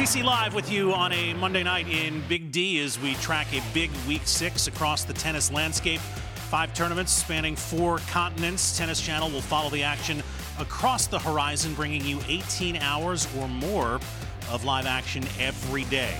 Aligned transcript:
TC 0.00 0.24
Live 0.24 0.54
with 0.54 0.72
you 0.72 0.94
on 0.94 1.12
a 1.12 1.34
Monday 1.34 1.62
night 1.62 1.86
in 1.86 2.22
Big 2.26 2.50
D 2.50 2.80
as 2.80 2.98
we 2.98 3.12
track 3.16 3.52
a 3.52 3.62
big 3.74 3.90
week 4.08 4.22
six 4.24 4.66
across 4.66 5.04
the 5.04 5.12
tennis 5.12 5.52
landscape. 5.52 6.00
Five 6.48 6.72
tournaments 6.72 7.12
spanning 7.12 7.54
four 7.54 7.98
continents. 8.08 8.78
Tennis 8.78 8.98
Channel 8.98 9.28
will 9.28 9.42
follow 9.42 9.68
the 9.68 9.82
action 9.82 10.22
across 10.58 11.06
the 11.06 11.18
horizon, 11.18 11.74
bringing 11.74 12.02
you 12.02 12.18
18 12.28 12.76
hours 12.76 13.28
or 13.36 13.46
more 13.46 14.00
of 14.50 14.64
live 14.64 14.86
action 14.86 15.22
every 15.38 15.84
day. 15.84 16.16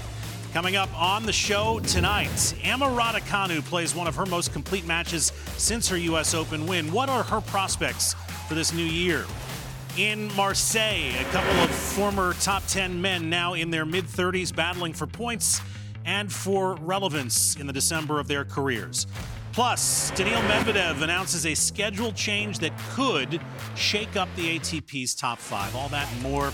Coming 0.52 0.76
up 0.76 0.90
on 0.94 1.24
the 1.24 1.32
show 1.32 1.80
tonight, 1.80 2.54
Emma 2.62 2.84
Raducanu 2.84 3.64
plays 3.64 3.94
one 3.94 4.06
of 4.06 4.14
her 4.14 4.26
most 4.26 4.52
complete 4.52 4.86
matches 4.86 5.32
since 5.56 5.88
her 5.88 5.96
U.S. 5.96 6.34
Open 6.34 6.66
win. 6.66 6.92
What 6.92 7.08
are 7.08 7.22
her 7.22 7.40
prospects 7.40 8.12
for 8.46 8.52
this 8.52 8.74
new 8.74 8.84
year? 8.84 9.24
In 9.96 10.34
Marseille. 10.34 11.12
A 11.20 11.24
couple 11.32 11.50
of 11.62 11.70
former 11.70 12.34
top 12.34 12.62
10 12.66 13.00
men 13.00 13.28
now 13.28 13.54
in 13.54 13.70
their 13.70 13.84
mid 13.84 14.04
30s 14.04 14.54
battling 14.54 14.92
for 14.92 15.06
points 15.06 15.60
and 16.04 16.32
for 16.32 16.76
relevance 16.76 17.56
in 17.56 17.66
the 17.66 17.72
December 17.72 18.20
of 18.20 18.28
their 18.28 18.44
careers. 18.44 19.06
Plus, 19.52 20.10
Daniil 20.12 20.40
Medvedev 20.42 21.02
announces 21.02 21.44
a 21.44 21.54
schedule 21.54 22.12
change 22.12 22.60
that 22.60 22.72
could 22.90 23.40
shake 23.74 24.16
up 24.16 24.28
the 24.36 24.58
ATP's 24.58 25.14
top 25.14 25.38
five. 25.38 25.74
All 25.74 25.88
that 25.88 26.10
and 26.12 26.22
more 26.22 26.52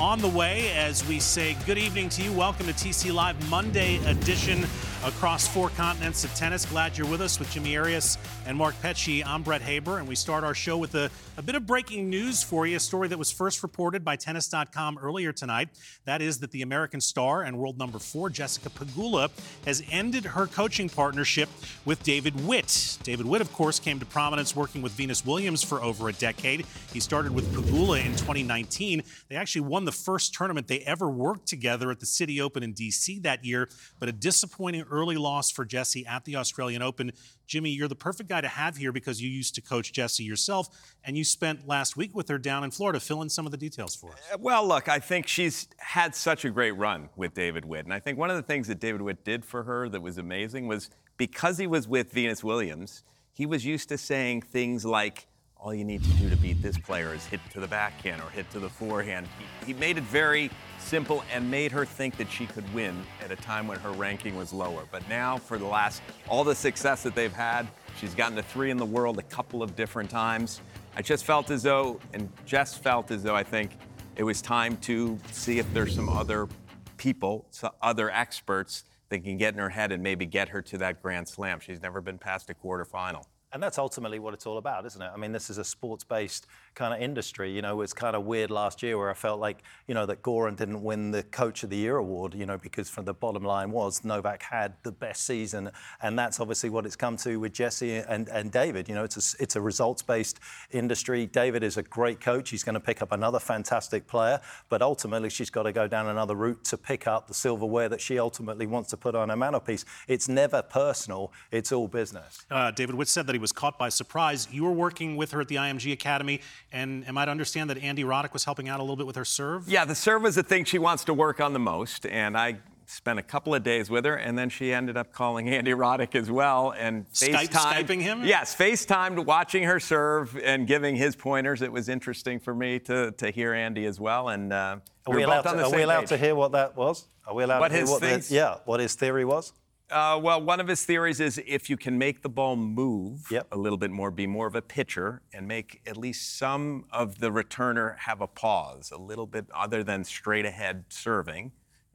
on 0.00 0.20
the 0.20 0.28
way 0.28 0.72
as 0.72 1.06
we 1.06 1.20
say 1.20 1.56
good 1.66 1.78
evening 1.78 2.08
to 2.08 2.22
you. 2.22 2.32
Welcome 2.32 2.66
to 2.66 2.72
TC 2.72 3.12
Live 3.12 3.50
Monday 3.50 3.96
edition 4.06 4.66
across 5.04 5.46
four 5.46 5.68
continents 5.70 6.24
of 6.24 6.34
tennis. 6.34 6.66
Glad 6.66 6.98
you're 6.98 7.06
with 7.06 7.20
us 7.20 7.38
with 7.38 7.50
Jimmy 7.52 7.76
Arias 7.76 8.18
and 8.46 8.56
Mark 8.56 8.74
Petchey. 8.82 9.24
I'm 9.24 9.42
Brett 9.42 9.62
Haber, 9.62 9.98
and 9.98 10.08
we 10.08 10.16
start 10.16 10.42
our 10.42 10.54
show 10.54 10.76
with 10.76 10.94
a, 10.96 11.08
a 11.36 11.42
bit 11.42 11.54
of 11.54 11.66
breaking 11.66 12.10
news 12.10 12.42
for 12.42 12.66
you. 12.66 12.76
A 12.76 12.80
story 12.80 13.06
that 13.08 13.18
was 13.18 13.30
first 13.30 13.62
reported 13.62 14.04
by 14.04 14.16
Tennis.com 14.16 14.98
earlier 14.98 15.32
tonight. 15.32 15.68
That 16.04 16.20
is 16.20 16.40
that 16.40 16.50
the 16.50 16.62
American 16.62 17.00
star 17.00 17.42
and 17.42 17.58
world 17.58 17.78
number 17.78 18.00
four, 18.00 18.28
Jessica 18.28 18.70
Pegula, 18.70 19.30
has 19.64 19.84
ended 19.90 20.24
her 20.24 20.46
coaching 20.46 20.88
partnership 20.88 21.48
with 21.84 22.02
David 22.02 22.46
Witt. 22.46 22.98
David 23.04 23.26
Witt, 23.26 23.40
of 23.40 23.52
course, 23.52 23.78
came 23.78 24.00
to 24.00 24.06
prominence 24.06 24.56
working 24.56 24.82
with 24.82 24.92
Venus 24.92 25.24
Williams 25.24 25.62
for 25.62 25.80
over 25.80 26.08
a 26.08 26.12
decade. 26.12 26.66
He 26.92 26.98
started 26.98 27.32
with 27.32 27.46
Pegula 27.54 28.04
in 28.04 28.12
2019. 28.12 29.04
They 29.28 29.36
actually 29.36 29.60
won 29.62 29.84
the 29.84 29.92
first 29.92 30.34
tournament 30.34 30.66
they 30.66 30.80
ever 30.80 31.08
worked 31.08 31.46
together 31.46 31.90
at 31.92 32.00
the 32.00 32.06
City 32.06 32.40
Open 32.40 32.64
in 32.64 32.74
DC 32.74 33.22
that 33.22 33.44
year, 33.44 33.68
but 34.00 34.08
a 34.08 34.12
disappointing 34.12 34.84
early 34.90 35.16
loss 35.16 35.50
for 35.50 35.64
Jesse 35.64 36.06
at 36.06 36.24
the 36.24 36.36
Australian 36.36 36.82
Open. 36.82 37.12
Jimmy, 37.46 37.70
you're 37.70 37.88
the 37.88 37.94
perfect 37.94 38.28
guy 38.28 38.40
to 38.40 38.48
have 38.48 38.76
here 38.76 38.92
because 38.92 39.22
you 39.22 39.28
used 39.28 39.54
to 39.54 39.60
coach 39.60 39.92
Jesse 39.92 40.24
yourself, 40.24 40.68
and 41.04 41.16
you 41.16 41.24
spent 41.24 41.66
last 41.66 41.96
week 41.96 42.14
with 42.14 42.28
her 42.28 42.38
down 42.38 42.64
in 42.64 42.70
Florida. 42.70 43.00
Fill 43.00 43.22
in 43.22 43.28
some 43.28 43.46
of 43.46 43.52
the 43.52 43.58
details 43.58 43.96
for 43.96 44.12
us. 44.12 44.18
Uh, 44.32 44.38
well, 44.40 44.66
look, 44.66 44.88
I 44.88 44.98
think 44.98 45.26
she's 45.26 45.68
had 45.78 46.14
such 46.14 46.44
a 46.44 46.50
great 46.50 46.72
run 46.72 47.08
with 47.16 47.34
David 47.34 47.64
Witt. 47.64 47.84
And 47.84 47.94
I 47.94 48.00
think 48.00 48.18
one 48.18 48.30
of 48.30 48.36
the 48.36 48.42
things 48.42 48.68
that 48.68 48.80
David 48.80 49.02
Witt 49.02 49.24
did 49.24 49.44
for 49.44 49.62
her 49.62 49.88
that 49.88 50.02
was 50.02 50.18
amazing 50.18 50.68
was 50.68 50.90
because 51.16 51.58
he 51.58 51.66
was 51.66 51.88
with 51.88 52.12
Venus 52.12 52.44
Williams, 52.44 53.02
he 53.32 53.46
was 53.46 53.64
used 53.64 53.88
to 53.90 53.98
saying 53.98 54.42
things 54.42 54.84
like, 54.84 55.26
all 55.60 55.74
you 55.74 55.84
need 55.84 56.04
to 56.04 56.10
do 56.10 56.30
to 56.30 56.36
beat 56.36 56.62
this 56.62 56.78
player 56.78 57.12
is 57.14 57.26
hit 57.26 57.40
to 57.52 57.60
the 57.60 57.66
backhand 57.66 58.22
or 58.22 58.30
hit 58.30 58.48
to 58.50 58.60
the 58.60 58.68
forehand. 58.68 59.26
He, 59.60 59.72
he, 59.72 59.78
made 59.78 59.98
it 59.98 60.04
very 60.04 60.50
simple 60.88 61.22
and 61.32 61.48
made 61.50 61.70
her 61.70 61.84
think 61.84 62.16
that 62.16 62.30
she 62.30 62.46
could 62.46 62.64
win 62.72 62.96
at 63.22 63.30
a 63.30 63.36
time 63.36 63.68
when 63.68 63.78
her 63.80 63.92
ranking 63.92 64.34
was 64.36 64.54
lower. 64.54 64.84
But 64.90 65.06
now, 65.06 65.36
for 65.36 65.58
the 65.58 65.66
last, 65.66 66.00
all 66.28 66.44
the 66.44 66.54
success 66.54 67.02
that 67.02 67.14
they've 67.14 67.32
had, 67.32 67.68
she's 68.00 68.14
gotten 68.14 68.36
to 68.36 68.42
three 68.42 68.70
in 68.70 68.78
the 68.78 68.86
world 68.86 69.18
a 69.18 69.22
couple 69.22 69.62
of 69.62 69.76
different 69.76 70.08
times. 70.08 70.62
I 70.96 71.02
just 71.02 71.26
felt 71.26 71.50
as 71.50 71.62
though, 71.62 72.00
and 72.14 72.30
Jess 72.46 72.74
felt 72.74 73.10
as 73.10 73.22
though 73.22 73.36
I 73.36 73.42
think 73.42 73.72
it 74.16 74.22
was 74.22 74.40
time 74.40 74.78
to 74.78 75.18
see 75.30 75.58
if 75.58 75.72
there's 75.74 75.94
some 75.94 76.08
other 76.08 76.48
people, 76.96 77.46
some 77.50 77.72
other 77.82 78.10
experts 78.10 78.84
that 79.10 79.20
can 79.20 79.36
get 79.36 79.52
in 79.52 79.60
her 79.60 79.68
head 79.68 79.92
and 79.92 80.02
maybe 80.02 80.24
get 80.24 80.48
her 80.48 80.62
to 80.62 80.78
that 80.78 81.02
Grand 81.02 81.28
Slam. 81.28 81.60
She's 81.60 81.82
never 81.82 82.00
been 82.00 82.18
past 82.18 82.48
a 82.48 82.54
quarterfinal. 82.54 83.24
And 83.52 83.62
that's 83.62 83.78
ultimately 83.78 84.18
what 84.18 84.34
it's 84.34 84.46
all 84.46 84.58
about, 84.58 84.84
isn't 84.86 85.00
it? 85.00 85.10
I 85.12 85.16
mean, 85.16 85.32
this 85.32 85.48
is 85.48 85.58
a 85.58 85.64
sports 85.64 86.04
based 86.04 86.46
kind 86.78 86.94
of 86.94 87.00
industry. 87.00 87.50
You 87.50 87.60
know, 87.60 87.80
it's 87.80 87.92
kind 87.92 88.14
of 88.14 88.24
weird 88.24 88.50
last 88.50 88.82
year 88.84 88.96
where 88.96 89.10
I 89.10 89.14
felt 89.14 89.40
like, 89.40 89.58
you 89.88 89.94
know, 89.94 90.06
that 90.06 90.22
Goran 90.22 90.56
didn't 90.56 90.82
win 90.82 91.10
the 91.10 91.24
Coach 91.24 91.64
of 91.64 91.70
the 91.70 91.76
Year 91.76 91.96
award, 91.96 92.34
you 92.34 92.46
know, 92.46 92.56
because 92.56 92.88
from 92.88 93.04
the 93.04 93.12
bottom 93.12 93.42
line 93.42 93.72
was 93.72 94.04
Novak 94.04 94.44
had 94.44 94.74
the 94.84 94.92
best 94.92 95.24
season. 95.24 95.70
And 96.00 96.16
that's 96.16 96.38
obviously 96.38 96.70
what 96.70 96.86
it's 96.86 96.94
come 96.94 97.16
to 97.18 97.40
with 97.40 97.52
Jesse 97.52 97.96
and, 97.96 98.28
and 98.28 98.52
David. 98.52 98.88
You 98.88 98.94
know, 98.94 99.02
it's 99.02 99.34
a, 99.34 99.42
it's 99.42 99.56
a 99.56 99.60
results 99.60 100.02
based 100.02 100.38
industry. 100.70 101.26
David 101.26 101.64
is 101.64 101.76
a 101.76 101.82
great 101.82 102.20
coach. 102.20 102.50
He's 102.50 102.62
going 102.62 102.74
to 102.74 102.80
pick 102.80 103.02
up 103.02 103.10
another 103.10 103.40
fantastic 103.40 104.06
player. 104.06 104.40
But 104.68 104.80
ultimately, 104.80 105.30
she's 105.30 105.50
got 105.50 105.64
to 105.64 105.72
go 105.72 105.88
down 105.88 106.06
another 106.06 106.36
route 106.36 106.62
to 106.66 106.78
pick 106.78 107.08
up 107.08 107.26
the 107.26 107.34
silverware 107.34 107.88
that 107.88 108.00
she 108.00 108.20
ultimately 108.20 108.66
wants 108.66 108.90
to 108.90 108.96
put 108.96 109.16
on 109.16 109.30
her 109.30 109.36
mantelpiece. 109.36 109.84
It's 110.06 110.28
never 110.28 110.62
personal, 110.62 111.32
it's 111.50 111.72
all 111.72 111.88
business. 111.88 112.46
Uh, 112.48 112.70
David 112.70 112.94
Witt 112.94 113.08
said 113.08 113.26
that 113.26 113.34
he 113.34 113.40
was 113.40 113.50
caught 113.50 113.78
by 113.78 113.88
surprise. 113.88 114.46
You 114.52 114.62
were 114.62 114.72
working 114.72 115.16
with 115.16 115.32
her 115.32 115.40
at 115.40 115.48
the 115.48 115.56
IMG 115.56 115.92
Academy 115.92 116.40
and 116.72 117.06
am 117.08 117.16
I 117.16 117.24
to 117.24 117.30
understand 117.30 117.70
that 117.70 117.78
Andy 117.78 118.04
Roddick 118.04 118.32
was 118.32 118.44
helping 118.44 118.68
out 118.68 118.80
a 118.80 118.82
little 118.82 118.96
bit 118.96 119.06
with 119.06 119.16
her 119.16 119.24
serve? 119.24 119.68
Yeah, 119.68 119.84
the 119.84 119.94
serve 119.94 120.26
is 120.26 120.34
the 120.34 120.42
thing 120.42 120.64
she 120.64 120.78
wants 120.78 121.04
to 121.04 121.14
work 121.14 121.40
on 121.40 121.52
the 121.52 121.58
most. 121.58 122.04
And 122.06 122.36
I 122.36 122.58
spent 122.86 123.18
a 123.18 123.22
couple 123.22 123.54
of 123.54 123.62
days 123.62 123.90
with 123.90 124.04
her, 124.04 124.16
and 124.16 124.38
then 124.38 124.48
she 124.48 124.72
ended 124.72 124.96
up 124.96 125.12
calling 125.12 125.48
Andy 125.54 125.72
Roddick 125.72 126.14
as 126.14 126.30
well 126.30 126.72
and 126.76 127.10
Skype, 127.12 127.48
FaceTime. 127.48 128.00
him? 128.00 128.24
Yes, 128.24 128.54
FaceTimed 128.54 129.24
watching 129.24 129.62
her 129.64 129.80
serve 129.80 130.36
and 130.38 130.66
giving 130.66 130.96
his 130.96 131.16
pointers. 131.16 131.62
It 131.62 131.72
was 131.72 131.88
interesting 131.88 132.38
for 132.38 132.54
me 132.54 132.78
to, 132.80 133.12
to 133.12 133.30
hear 133.30 133.54
Andy 133.54 133.86
as 133.86 134.00
well. 134.00 134.28
And 134.28 134.52
uh, 134.52 134.78
are 135.06 135.14
we, 135.14 135.22
allowed, 135.22 135.42
to, 135.42 135.64
are 135.64 135.70
we 135.70 135.82
allowed 135.82 136.06
to, 136.08 136.16
hear 136.16 136.34
what 136.34 136.52
that 136.52 136.76
was? 136.76 137.06
Are 137.26 137.34
we 137.34 137.44
allowed 137.44 137.60
what 137.60 137.68
to 137.68 137.76
hear 137.76 137.86
what 137.86 138.00
the, 138.00 138.26
yeah, 138.30 138.56
what 138.64 138.80
his 138.80 138.94
theory 138.94 139.24
was? 139.24 139.52
Uh, 139.90 140.20
well, 140.22 140.42
one 140.42 140.60
of 140.60 140.68
his 140.68 140.84
theories 140.84 141.18
is 141.18 141.40
if 141.46 141.70
you 141.70 141.76
can 141.76 141.96
make 141.96 142.20
the 142.22 142.28
ball 142.28 142.56
move 142.56 143.26
yep. 143.30 143.46
a 143.50 143.56
little 143.56 143.78
bit 143.78 143.90
more, 143.90 144.10
be 144.10 144.26
more 144.26 144.46
of 144.46 144.54
a 144.54 144.60
pitcher, 144.60 145.22
and 145.32 145.48
make 145.48 145.80
at 145.86 145.96
least 145.96 146.36
some 146.36 146.84
of 146.92 147.20
the 147.20 147.30
returner 147.30 147.96
have 147.98 148.20
a 148.20 148.26
pause, 148.26 148.90
a 148.90 148.98
little 148.98 149.26
bit 149.26 149.46
other 149.54 149.82
than 149.82 150.04
straight 150.04 150.44
ahead 150.44 150.84
serving, 150.90 151.52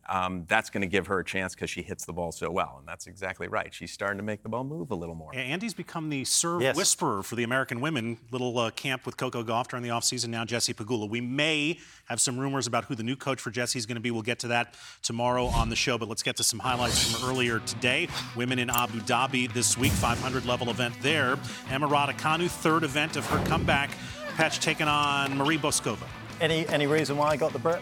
um, 0.10 0.46
that's 0.48 0.70
going 0.70 0.82
to 0.82 0.88
give 0.88 1.08
her 1.08 1.20
a 1.20 1.24
chance 1.24 1.56
because 1.56 1.70
she 1.70 1.82
hits 1.82 2.06
the 2.06 2.14
ball 2.14 2.32
so 2.32 2.52
well. 2.52 2.76
And 2.80 2.88
that's 2.88 3.08
exactly 3.08 3.48
right. 3.48 3.74
She's 3.74 3.92
starting 3.92 4.18
to 4.18 4.24
make 4.24 4.44
the 4.44 4.50
ball 4.50 4.64
move 4.64 4.92
a 4.92 4.96
little 4.96 5.16
more. 5.16 5.34
Andy's 5.34 5.74
become 5.74 6.10
the 6.10 6.26
serve 6.26 6.62
yes. 6.62 6.76
whisperer 6.76 7.24
for 7.24 7.36
the 7.36 7.44
American 7.44 7.80
women. 7.80 8.18
Little 8.32 8.58
uh, 8.60 8.72
camp 8.72 9.06
with 9.06 9.18
Coco 9.18 9.44
Gauff 9.44 9.70
during 9.70 9.84
the 9.84 9.90
offseason. 9.90 10.30
Now 10.30 10.44
Jesse 10.46 10.74
Pegula. 10.74 11.10
We 11.10 11.22
may 11.22 11.80
have 12.06 12.20
some 12.20 12.38
rumors 12.38 12.68
about 12.68 12.86
who 12.86 12.96
the 12.96 13.04
new 13.04 13.16
coach 13.16 13.40
for 13.40 13.52
Jesse 13.52 13.80
is 13.80 13.86
going 13.86 13.96
to 13.96 14.02
be. 14.02 14.12
We'll 14.12 14.22
get 14.22 14.40
to 14.40 14.50
that 14.50 14.76
tomorrow 15.02 15.46
on 15.46 15.70
the 15.70 15.76
show. 15.76 15.98
But 15.98 16.10
let's 16.10 16.24
get 16.24 16.36
to 16.38 16.44
some 16.44 16.60
highlights 16.60 17.12
from 17.12 17.30
earlier 17.30 17.60
today. 17.60 18.10
Women 18.36 18.60
in 18.60 18.70
Abu 18.70 19.00
Dhabi 19.02 19.52
this 19.54 19.78
week, 19.78 19.92
500 19.94 20.46
level 20.46 20.70
event 20.70 20.96
there. 21.02 21.38
Emma 21.70 21.88
Raducanu, 21.88 22.50
third 22.50 22.84
event 22.84 23.16
of 23.16 23.26
her 23.28 23.44
comeback. 23.46 23.92
Petch 24.36 24.60
taking 24.60 24.88
on 24.88 25.38
Marie 25.38 25.60
Bouzkova. 25.60 26.08
Any 26.42 26.68
any 26.68 26.88
reason 26.88 27.18
why 27.18 27.30
I 27.30 27.38
got 27.38 27.54
the 27.54 27.60
Brit? 27.60 27.82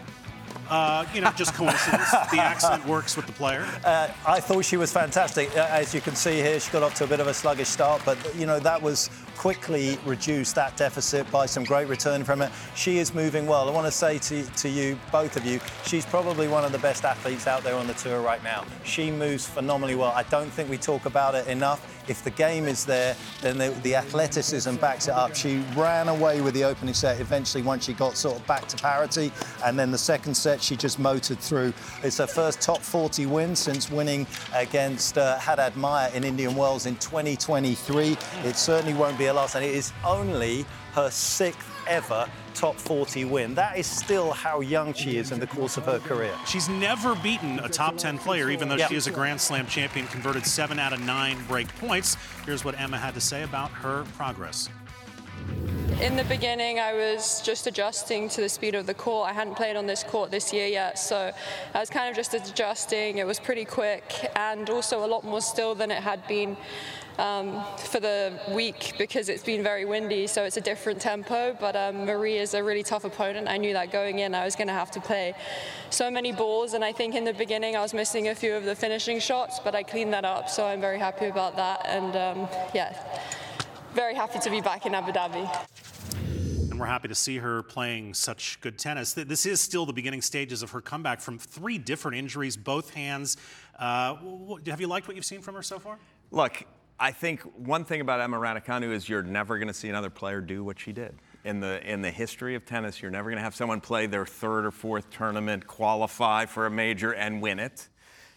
Uh, 0.69 1.05
you 1.13 1.21
know, 1.21 1.31
just 1.31 1.53
coincidence. 1.53 2.09
the 2.31 2.39
accent 2.39 2.85
works 2.85 3.17
with 3.17 3.25
the 3.27 3.33
player. 3.33 3.67
Uh, 3.83 4.09
I 4.25 4.39
thought 4.39 4.63
she 4.63 4.77
was 4.77 4.91
fantastic. 4.91 5.55
Uh, 5.55 5.67
as 5.69 5.93
you 5.93 6.01
can 6.01 6.15
see 6.15 6.35
here, 6.35 6.59
she 6.59 6.71
got 6.71 6.83
off 6.83 6.93
to 6.95 7.03
a 7.03 7.07
bit 7.07 7.19
of 7.19 7.27
a 7.27 7.33
sluggish 7.33 7.67
start, 7.67 8.01
but 8.05 8.17
you 8.35 8.45
know 8.45 8.59
that 8.59 8.81
was 8.81 9.09
quickly 9.41 9.97
reduced 10.05 10.53
that 10.53 10.77
deficit 10.77 11.29
by 11.31 11.47
some 11.47 11.63
great 11.63 11.87
return 11.87 12.23
from 12.23 12.43
it. 12.43 12.51
She 12.75 12.99
is 12.99 13.11
moving 13.15 13.47
well. 13.47 13.67
I 13.67 13.71
want 13.71 13.87
to 13.87 13.91
say 13.91 14.19
to, 14.19 14.43
to 14.43 14.69
you, 14.69 14.99
both 15.11 15.35
of 15.35 15.43
you, 15.47 15.59
she's 15.83 16.05
probably 16.05 16.47
one 16.47 16.63
of 16.63 16.71
the 16.71 16.77
best 16.77 17.05
athletes 17.05 17.47
out 17.47 17.63
there 17.63 17.73
on 17.73 17.87
the 17.87 17.95
tour 17.95 18.21
right 18.21 18.43
now. 18.43 18.65
She 18.83 19.09
moves 19.09 19.47
phenomenally 19.47 19.95
well. 19.95 20.11
I 20.11 20.21
don't 20.29 20.51
think 20.51 20.69
we 20.69 20.77
talk 20.77 21.07
about 21.07 21.33
it 21.33 21.47
enough. 21.47 21.87
If 22.07 22.23
the 22.23 22.29
game 22.29 22.65
is 22.65 22.85
there, 22.85 23.15
then 23.41 23.57
the, 23.57 23.69
the 23.81 23.95
athleticism 23.95 24.75
backs 24.75 25.07
it 25.07 25.13
up. 25.13 25.35
She 25.35 25.63
ran 25.75 26.07
away 26.07 26.41
with 26.41 26.53
the 26.53 26.63
opening 26.63 26.93
set 26.93 27.19
eventually 27.19 27.63
once 27.63 27.85
she 27.85 27.93
got 27.93 28.17
sort 28.17 28.37
of 28.37 28.45
back 28.45 28.67
to 28.67 28.77
parity, 28.77 29.31
and 29.65 29.77
then 29.77 29.89
the 29.89 29.97
second 29.97 30.35
set 30.35 30.61
she 30.61 30.75
just 30.75 30.99
motored 30.99 31.39
through. 31.39 31.73
It's 32.03 32.17
her 32.17 32.27
first 32.27 32.61
top 32.61 32.79
40 32.79 33.25
win 33.25 33.55
since 33.55 33.89
winning 33.89 34.27
against 34.53 35.17
uh, 35.17 35.39
Haddad 35.39 35.75
Maia 35.77 36.11
in 36.11 36.23
Indian 36.23 36.55
Wells 36.55 36.85
in 36.85 36.95
2023. 36.97 38.17
It 38.43 38.55
certainly 38.55 38.93
won't 38.93 39.17
be 39.17 39.30
her 39.31 39.35
last, 39.37 39.55
and 39.55 39.65
it 39.65 39.73
is 39.73 39.93
only 40.05 40.65
her 40.93 41.09
sixth 41.09 41.67
ever 41.87 42.27
top 42.53 42.75
40 42.75 43.25
win. 43.25 43.55
That 43.55 43.77
is 43.77 43.87
still 43.87 44.31
how 44.31 44.59
young 44.59 44.93
she 44.93 45.17
is 45.17 45.31
in 45.31 45.39
the 45.39 45.47
course 45.47 45.77
of 45.77 45.85
her 45.85 45.99
career. 45.99 46.33
She's 46.45 46.69
never 46.69 47.15
beaten 47.15 47.59
a 47.59 47.69
top 47.69 47.97
10 47.97 48.17
player, 48.19 48.49
even 48.49 48.67
though 48.67 48.75
yep. 48.75 48.89
she 48.89 48.95
is 48.95 49.07
a 49.07 49.11
Grand 49.11 49.39
Slam 49.39 49.65
champion, 49.67 50.05
converted 50.07 50.45
seven 50.45 50.79
out 50.79 50.93
of 50.93 51.01
nine 51.01 51.37
break 51.47 51.67
points. 51.77 52.17
Here's 52.45 52.65
what 52.65 52.79
Emma 52.79 52.97
had 52.97 53.13
to 53.13 53.21
say 53.21 53.43
about 53.43 53.71
her 53.71 54.03
progress. 54.17 54.69
In 56.01 56.15
the 56.15 56.23
beginning, 56.23 56.79
I 56.79 56.93
was 56.93 57.41
just 57.41 57.67
adjusting 57.67 58.27
to 58.29 58.41
the 58.41 58.49
speed 58.49 58.75
of 58.75 58.85
the 58.87 58.93
court. 58.93 59.29
I 59.29 59.33
hadn't 59.33 59.55
played 59.55 59.75
on 59.75 59.85
this 59.85 60.03
court 60.03 60.31
this 60.31 60.51
year 60.51 60.67
yet, 60.67 60.97
so 60.97 61.31
I 61.73 61.79
was 61.79 61.89
kind 61.89 62.09
of 62.09 62.15
just 62.15 62.33
adjusting. 62.33 63.19
It 63.19 63.27
was 63.27 63.39
pretty 63.39 63.65
quick 63.65 64.31
and 64.35 64.69
also 64.69 65.05
a 65.05 65.07
lot 65.07 65.23
more 65.23 65.41
still 65.41 65.75
than 65.75 65.91
it 65.91 66.01
had 66.01 66.25
been 66.27 66.57
um, 67.17 67.63
for 67.77 67.99
the 67.99 68.39
week 68.51 68.93
because 68.97 69.29
it's 69.29 69.43
been 69.43 69.63
very 69.63 69.85
windy, 69.85 70.27
so 70.27 70.43
it's 70.43 70.57
a 70.57 70.61
different 70.61 71.01
tempo. 71.01 71.55
But 71.59 71.75
um, 71.75 72.05
Marie 72.05 72.37
is 72.37 72.53
a 72.53 72.63
really 72.63 72.83
tough 72.83 73.03
opponent. 73.03 73.47
I 73.47 73.57
knew 73.57 73.73
that 73.73 73.91
going 73.91 74.19
in, 74.19 74.35
I 74.35 74.45
was 74.45 74.55
going 74.55 74.67
to 74.67 74.73
have 74.73 74.91
to 74.91 75.01
play 75.01 75.33
so 75.89 76.09
many 76.09 76.31
balls, 76.31 76.73
and 76.73 76.83
I 76.83 76.91
think 76.91 77.15
in 77.15 77.23
the 77.23 77.33
beginning 77.33 77.75
I 77.75 77.81
was 77.81 77.93
missing 77.93 78.29
a 78.29 78.35
few 78.35 78.53
of 78.53 78.63
the 78.63 78.75
finishing 78.75 79.19
shots, 79.19 79.59
but 79.59 79.75
I 79.75 79.83
cleaned 79.83 80.13
that 80.13 80.25
up, 80.25 80.49
so 80.49 80.65
I'm 80.65 80.81
very 80.81 80.99
happy 80.99 81.25
about 81.25 81.55
that. 81.55 81.85
And 81.85 82.15
um, 82.15 82.49
yeah, 82.73 82.95
very 83.93 84.15
happy 84.15 84.39
to 84.39 84.49
be 84.49 84.61
back 84.61 84.85
in 84.85 84.95
Abu 84.95 85.11
Dhabi 85.11 85.49
and 86.71 86.79
we're 86.79 86.85
happy 86.85 87.09
to 87.09 87.15
see 87.15 87.37
her 87.37 87.63
playing 87.63 88.13
such 88.13 88.59
good 88.61 88.79
tennis. 88.79 89.11
This 89.13 89.45
is 89.45 89.59
still 89.59 89.85
the 89.85 89.91
beginning 89.91 90.21
stages 90.21 90.63
of 90.63 90.71
her 90.71 90.79
comeback 90.79 91.19
from 91.19 91.37
three 91.37 91.77
different 91.77 92.15
injuries, 92.15 92.55
both 92.55 92.93
hands. 92.93 93.35
Uh, 93.77 94.15
have 94.65 94.79
you 94.79 94.87
liked 94.87 95.05
what 95.05 95.17
you've 95.17 95.25
seen 95.25 95.41
from 95.41 95.55
her 95.55 95.61
so 95.61 95.79
far? 95.79 95.99
Look, 96.31 96.63
I 97.01 97.11
think 97.11 97.41
one 97.57 97.83
thing 97.83 97.99
about 97.99 98.21
Emma 98.21 98.37
Raducanu 98.37 98.91
is 98.91 99.09
you're 99.09 99.23
never 99.23 99.57
going 99.57 99.67
to 99.67 99.73
see 99.73 99.89
another 99.89 100.11
player 100.11 100.39
do 100.39 100.63
what 100.63 100.79
she 100.79 100.93
did. 100.93 101.15
In 101.43 101.59
the 101.59 101.81
in 101.91 102.03
the 102.03 102.11
history 102.11 102.53
of 102.53 102.63
tennis, 102.63 103.01
you're 103.01 103.09
never 103.09 103.31
going 103.31 103.39
to 103.39 103.43
have 103.43 103.55
someone 103.55 103.81
play 103.81 104.05
their 104.05 104.23
third 104.23 104.67
or 104.67 104.71
fourth 104.71 105.09
tournament, 105.09 105.65
qualify 105.65 106.45
for 106.45 106.67
a 106.67 106.69
major, 106.69 107.11
and 107.11 107.41
win 107.41 107.57
it. 107.57 107.89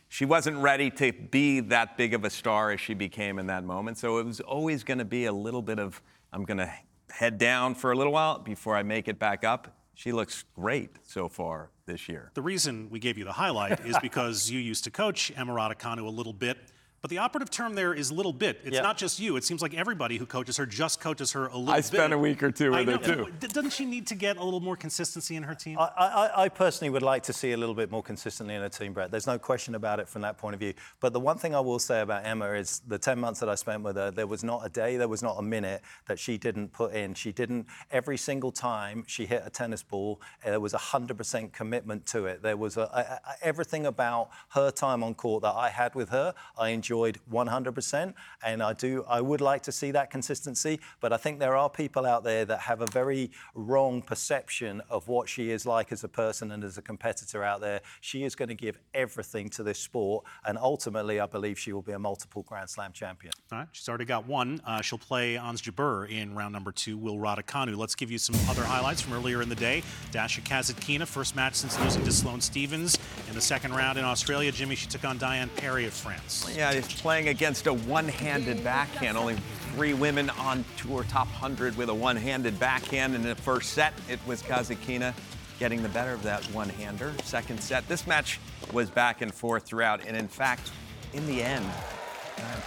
She 0.09 0.25
wasn't 0.25 0.57
ready 0.57 0.91
to 0.93 1.13
be 1.13 1.61
that 1.61 1.99
big 1.99 2.15
of 2.15 2.25
a 2.25 2.31
star 2.31 2.71
as 2.71 2.81
she 2.81 2.95
became 2.95 3.39
in 3.39 3.49
that 3.49 3.65
moment. 3.65 3.99
So 3.99 4.17
it 4.17 4.25
was 4.25 4.41
always 4.41 4.83
going 4.83 4.97
to 4.97 5.05
be 5.05 5.27
a 5.27 5.33
little 5.33 5.61
bit 5.61 5.79
of 5.79 6.01
I'm 6.33 6.45
going 6.45 6.57
to 6.57 6.73
head 7.11 7.37
down 7.37 7.75
for 7.75 7.93
a 7.93 7.97
little 7.97 8.15
while 8.15 8.39
before 8.39 8.77
I 8.77 8.83
make 8.83 9.09
it 9.09 9.19
back 9.19 9.45
up. 9.45 9.77
She 9.93 10.11
looks 10.11 10.43
great 10.57 10.97
so 11.03 11.29
far 11.29 11.69
this 11.85 12.09
year. 12.09 12.31
The 12.33 12.43
reason 12.43 12.89
we 12.89 12.99
gave 12.99 13.19
you 13.19 13.25
the 13.25 13.33
highlight 13.33 13.81
is 13.87 13.99
because 14.01 14.51
you 14.51 14.59
used 14.59 14.85
to 14.85 14.91
coach 14.91 15.31
Emma 15.37 15.53
Raducanu 15.53 16.07
a 16.07 16.09
little 16.09 16.33
bit. 16.33 16.57
But 17.05 17.11
the 17.11 17.19
operative 17.19 17.51
term 17.51 17.75
there 17.75 17.93
is 17.93 18.11
little 18.11 18.33
bit. 18.33 18.63
It's 18.65 18.77
yep. 18.77 18.83
not 18.83 18.97
just 18.97 19.21
you. 19.21 19.37
It 19.37 19.45
seems 19.45 19.61
like 19.61 19.75
everybody 19.75 20.17
who 20.17 20.25
coaches 20.25 20.57
her 20.57 20.65
just 20.65 21.01
coaches 21.01 21.33
her 21.33 21.49
a 21.49 21.59
little 21.59 21.69
I 21.69 21.77
bit. 21.77 21.77
I 21.77 21.81
spent 21.83 22.13
a 22.15 22.19
week 22.19 22.43
or 22.43 22.51
two 22.51 22.71
with 22.71 22.89
her 22.89 22.97
too. 22.97 23.27
Doesn't 23.41 23.75
she 23.75 23.85
need 23.85 24.07
to 24.07 24.15
get 24.15 24.39
a 24.39 24.43
little 24.43 24.61
more 24.61 24.75
consistency 24.75 25.37
in 25.37 25.43
her 25.43 25.55
team? 25.55 25.79
I, 25.79 25.91
I, 25.99 26.45
I, 26.45 26.49
personally 26.49 26.89
would 26.89 27.03
like 27.03 27.23
to 27.25 27.35
see 27.35 27.53
a 27.53 27.59
little 27.59 27.75
bit 27.75 27.91
more 27.91 28.03
consistency 28.03 28.55
in 28.55 28.63
her 28.63 28.71
team, 28.71 28.95
Brett. 28.95 29.11
There's 29.11 29.27
no 29.27 29.39
question 29.39 29.75
about 29.75 30.01
it 30.01 30.09
from 30.09 30.23
that 30.23 30.39
point 30.39 30.55
of 30.55 30.61
view. 30.61 30.73
But 31.01 31.13
the 31.13 31.21
one 31.21 31.37
thing 31.37 31.55
I 31.55 31.61
will 31.61 31.79
say 31.79 32.01
about 32.01 32.25
Emma 32.25 32.53
is 32.53 32.81
the 32.89 32.97
10 32.97 33.21
months 33.21 33.39
that 33.41 33.51
I 33.51 33.55
spent 33.55 33.83
with 33.83 33.97
her, 33.97 34.11
there 34.11 34.27
was 34.27 34.43
not 34.43 34.65
a 34.65 34.71
day, 34.71 34.97
there 34.97 35.07
was 35.07 35.23
not 35.23 35.37
a 35.39 35.43
minute 35.43 35.83
that 36.07 36.19
she 36.19 36.39
didn't 36.39 36.73
put 36.73 36.95
in. 36.95 37.13
She 37.13 37.33
didn't, 37.33 37.67
every 37.91 38.17
single 38.17 38.51
time 38.51 39.05
she 39.07 39.27
hit 39.27 39.43
a 39.45 39.51
tennis 39.51 39.83
ball, 39.83 40.23
there 40.43 40.59
was 40.59 40.73
100% 40.73 41.53
commitment 41.53 42.07
to 42.07 42.25
it. 42.25 42.43
There 42.43 42.57
was 42.57 42.79
a, 42.79 42.89
a, 42.95 43.45
everything 43.47 43.85
about 43.85 44.31
her 44.53 44.71
time 44.71 45.05
on 45.05 45.15
court 45.15 45.43
that 45.43 45.55
I 45.55 45.69
had 45.69 45.95
with 45.95 46.09
her, 46.09 46.33
I 46.57 46.71
enjoyed 46.71 46.94
100 46.95 47.65
100%. 47.65 48.15
And 48.43 48.63
I 48.63 48.73
do, 48.73 49.05
I 49.09 49.21
would 49.21 49.41
like 49.41 49.63
to 49.65 49.73
see 49.73 49.91
that 49.93 50.11
consistency. 50.11 50.81
But 51.01 51.13
I 51.13 51.17
think 51.17 51.39
there 51.39 51.57
are 51.57 51.71
people 51.71 52.07
out 52.07 52.25
there 52.25 52.45
that 52.45 52.61
have 52.61 52.81
a 52.81 52.87
very 52.87 53.31
wrong 53.55 54.03
perception 54.03 54.83
of 54.91 55.09
what 55.09 55.29
she 55.29 55.51
is 55.51 55.67
like 55.67 55.93
as 55.93 56.05
a 56.05 56.09
person 56.09 56.51
and 56.53 56.65
as 56.65 56.79
a 56.79 56.83
competitor 56.83 57.43
out 57.43 57.61
there. 57.61 57.81
She 58.01 58.25
is 58.25 58.35
going 58.35 58.49
to 58.49 58.55
give 58.55 58.79
everything 58.93 59.49
to 59.51 59.63
this 59.63 59.79
sport. 59.79 60.25
And 60.45 60.59
ultimately, 60.59 61.21
I 61.21 61.27
believe 61.27 61.59
she 61.59 61.73
will 61.73 61.83
be 61.83 61.93
a 61.93 61.99
multiple 61.99 62.43
Grand 62.43 62.69
Slam 62.71 62.93
champion. 62.93 63.33
All 63.53 63.59
right. 63.59 63.69
She's 63.73 63.89
already 63.89 64.05
got 64.05 64.27
one. 64.27 64.61
Uh, 64.65 64.81
she'll 64.81 64.99
play 64.99 65.37
Ons 65.37 65.63
Jabeur 65.63 66.11
in 66.11 66.35
round 66.35 66.53
number 66.53 66.73
two, 66.73 66.97
Will 66.97 67.17
Raducanu. 67.17 67.77
Let's 67.77 67.95
give 67.95 68.11
you 68.11 68.19
some 68.19 68.37
other 68.49 68.63
highlights 68.63 69.01
from 69.01 69.13
earlier 69.13 69.43
in 69.43 69.49
the 69.49 69.55
day. 69.55 69.83
Dasha 70.13 70.41
Kasatkina, 70.41 71.07
first 71.07 71.37
match 71.37 71.55
since 71.55 71.79
losing 71.81 72.05
to 72.05 72.13
Sloane 72.13 72.41
Stevens. 72.41 72.99
In 73.29 73.35
the 73.35 73.41
second 73.41 73.75
round 73.75 73.99
in 73.99 74.05
Australia, 74.05 74.53
Jimmy, 74.53 74.75
she 74.75 74.87
took 74.87 75.05
on 75.05 75.19
Diane 75.19 75.51
Parry 75.57 75.87
of 75.87 75.93
France. 75.93 76.51
Yeah, 76.55 76.73
playing 76.89 77.29
against 77.29 77.67
a 77.67 77.73
one-handed 77.73 78.63
backhand. 78.65 79.17
Only 79.17 79.37
three 79.75 79.95
women 79.95 80.31
on 80.31 80.65
tour 80.77 81.05
top 81.05 81.27
100 81.29 81.77
with 81.77 81.89
a 81.89 81.95
one-handed 81.95 82.59
backhand. 82.59 83.15
In 83.15 83.23
the 83.23 83.35
first 83.35 83.73
set, 83.73 83.95
it 84.09 84.19
was 84.27 84.43
Kasatkina 84.43 85.15
getting 85.59 85.83
the 85.83 85.89
better 85.89 86.13
of 86.13 86.23
that 86.23 86.45
one-hander. 86.53 87.13
Second 87.23 87.61
set, 87.61 87.87
this 87.89 88.07
match 88.07 88.41
was 88.73 88.91
back 88.91 89.23
and 89.23 89.33
forth 89.33 89.65
throughout. 89.65 90.05
And 90.07 90.17
in 90.17 90.29
fact, 90.29 90.71
in 91.13 91.27
the 91.27 91.43
end, 91.43 91.65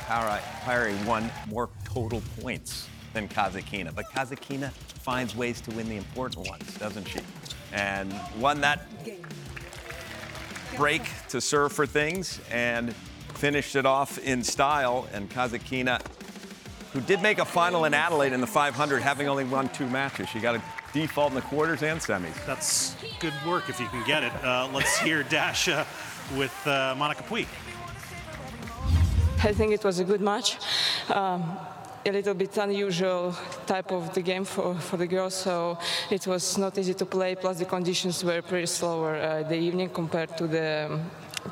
Parry 0.08 0.96
won 1.06 1.30
more 1.50 1.70
total 1.84 2.22
points 2.40 2.88
than 3.14 3.28
Kasatkina. 3.28 3.94
But 3.94 4.10
Kasatkina 4.12 4.72
finds 4.72 5.36
ways 5.36 5.62
to 5.62 5.72
win 5.72 5.90
the 5.90 5.98
important 5.98 6.48
ones, 6.48 6.78
doesn't 6.78 7.08
she? 7.08 7.20
And 7.74 8.14
won 8.38 8.62
that 8.62 8.88
break 10.76 11.02
to 11.30 11.42
serve 11.42 11.74
for 11.74 11.86
things 11.86 12.40
and 12.52 12.94
finished 13.38 13.76
it 13.76 13.86
off 13.86 14.18
in 14.18 14.44
style. 14.44 15.08
And 15.14 15.30
Kasatkina, 15.30 16.02
who 16.92 17.02
did 17.02 17.22
make 17.22 17.38
a 17.38 17.46
final 17.46 17.86
in 17.86 17.94
Adelaide 17.94 18.34
in 18.34 18.42
the 18.42 18.48
500, 18.48 19.02
having 19.02 19.28
only 19.28 19.46
won 19.46 19.70
two 19.70 19.88
matches. 19.88 20.28
She 20.30 20.40
got 20.40 20.56
a 20.56 20.62
default 20.92 21.30
in 21.30 21.36
the 21.36 21.42
quarters 21.42 21.84
and 21.84 22.00
semis. 22.00 22.46
That's 22.46 22.96
good 23.20 23.34
work 23.46 23.70
if 23.70 23.80
you 23.80 23.88
can 23.88 24.06
get 24.08 24.24
it. 24.24 24.34
Uh, 24.44 24.68
let's 24.74 24.98
hear 24.98 25.24
Dasha 25.36 25.86
with 26.36 26.56
uh, 26.66 26.96
Monica 26.98 27.24
Puig. 27.24 27.48
I 29.44 29.54
think 29.54 29.72
it 29.72 29.84
was 29.84 30.00
a 30.00 30.04
good 30.04 30.22
match. 30.22 30.58
Um, 31.10 31.58
a 32.06 32.12
little 32.12 32.34
bit 32.34 32.58
unusual 32.58 33.36
type 33.66 33.92
of 33.92 34.14
the 34.14 34.22
game 34.22 34.46
for, 34.46 34.76
for 34.76 34.98
the 34.98 35.06
girls, 35.06 35.36
so 35.36 35.78
it 36.10 36.26
was 36.26 36.58
not 36.58 36.78
easy 36.78 36.94
to 36.94 37.06
play. 37.06 37.36
Plus, 37.36 37.60
the 37.60 37.66
conditions 37.66 38.24
were 38.24 38.42
pretty 38.42 38.66
slower 38.66 39.16
uh, 39.16 39.44
the 39.44 39.56
evening 39.56 39.90
compared 39.90 40.36
to 40.38 40.48
the 40.48 40.88
um, 40.90 41.02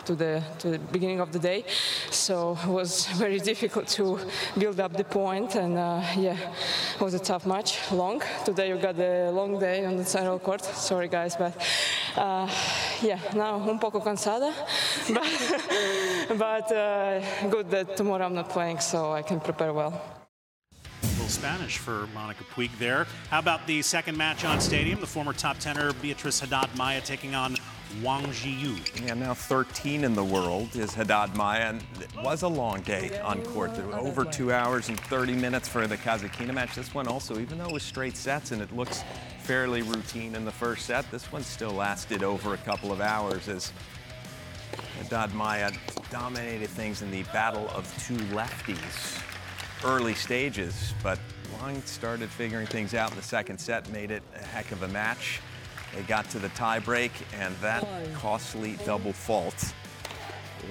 to 0.05 0.15
the 0.15 0.43
to 0.59 0.69
the 0.71 0.79
beginning 0.79 1.19
of 1.19 1.31
the 1.31 1.39
day. 1.39 1.65
So 2.11 2.57
it 2.63 2.69
was 2.69 3.05
very 3.23 3.39
difficult 3.39 3.87
to 3.97 4.19
build 4.57 4.79
up 4.79 4.93
the 4.93 5.03
point, 5.03 5.55
and 5.55 5.77
uh, 5.77 6.01
yeah, 6.17 6.37
it 6.95 7.01
was 7.01 7.13
a 7.13 7.19
tough 7.19 7.45
match, 7.45 7.79
long. 7.91 8.21
Today 8.43 8.69
you 8.69 8.77
got 8.77 8.99
a 8.99 9.31
long 9.31 9.59
day 9.59 9.85
on 9.85 9.97
the 9.97 10.05
central 10.05 10.39
court. 10.39 10.63
Sorry 10.63 11.07
guys, 11.07 11.35
but 11.35 11.53
uh, 12.15 12.47
yeah, 13.01 13.19
now 13.35 13.55
un 13.69 13.79
poco 13.79 13.99
cansada, 13.99 14.53
but, 15.13 16.37
but 16.37 16.71
uh, 16.71 17.49
good 17.49 17.69
that 17.69 17.97
tomorrow 17.97 18.25
I'm 18.25 18.35
not 18.35 18.49
playing, 18.49 18.79
so 18.79 19.11
I 19.11 19.21
can 19.21 19.39
prepare 19.39 19.73
well 19.73 20.15
Spanish 21.29 21.77
for 21.77 22.07
Monica 22.13 22.43
Puig 22.43 22.69
there. 22.77 23.07
How 23.29 23.39
about 23.39 23.65
the 23.67 23.81
second 23.81 24.17
match 24.17 24.45
on 24.45 24.61
Stadium? 24.61 24.99
The 24.99 25.07
former 25.07 25.33
top 25.33 25.57
tenor 25.57 25.93
Beatriz 25.93 26.39
Haddad 26.39 26.75
Maia 26.77 27.01
taking 27.01 27.35
on 27.35 27.57
Wang 28.03 28.25
Zhiyu. 28.25 29.05
Yeah, 29.05 29.13
now 29.13 29.33
13 29.33 30.03
in 30.03 30.13
the 30.13 30.23
world 30.23 30.75
is 30.75 30.93
Haddad 30.93 31.35
Maia, 31.35 31.69
and 31.69 31.83
it 32.01 32.09
was 32.23 32.41
a 32.41 32.47
long 32.47 32.81
day 32.81 33.19
on 33.21 33.41
court. 33.41 33.71
Over 33.93 34.25
two 34.25 34.51
hours 34.51 34.89
and 34.89 34.99
30 34.99 35.33
minutes 35.33 35.67
for 35.67 35.87
the 35.87 35.97
Kasatkina 35.97 36.53
match. 36.53 36.75
This 36.75 36.93
one 36.93 37.07
also, 37.07 37.39
even 37.39 37.57
though 37.57 37.67
it 37.67 37.71
was 37.71 37.83
straight 37.83 38.17
sets 38.17 38.51
and 38.51 38.61
it 38.61 38.75
looks 38.75 39.03
fairly 39.39 39.81
routine 39.81 40.35
in 40.35 40.45
the 40.45 40.51
first 40.51 40.85
set, 40.85 41.09
this 41.11 41.31
one 41.31 41.43
still 41.43 41.71
lasted 41.71 42.23
over 42.23 42.53
a 42.53 42.57
couple 42.57 42.91
of 42.91 43.01
hours 43.01 43.47
as 43.47 43.71
Haddad 44.97 45.33
Maia 45.33 45.71
dominated 46.11 46.69
things 46.69 47.01
in 47.01 47.11
the 47.11 47.23
battle 47.23 47.69
of 47.69 47.85
two 48.05 48.17
lefties 48.35 49.21
early 49.83 50.15
stages, 50.15 50.93
but 51.03 51.19
Wang 51.61 51.81
started 51.83 52.29
figuring 52.29 52.65
things 52.65 52.93
out 52.93 53.11
in 53.11 53.17
the 53.17 53.23
second 53.23 53.59
set, 53.59 53.89
made 53.91 54.09
it 54.09 54.23
a 54.35 54.43
heck 54.43 54.71
of 54.71 54.81
a 54.83 54.87
match. 54.87 55.41
They 55.95 56.01
got 56.03 56.29
to 56.31 56.39
the 56.39 56.49
tiebreak, 56.49 57.11
and 57.39 57.55
that 57.57 57.87
costly 58.15 58.77
double 58.85 59.13
fault 59.13 59.73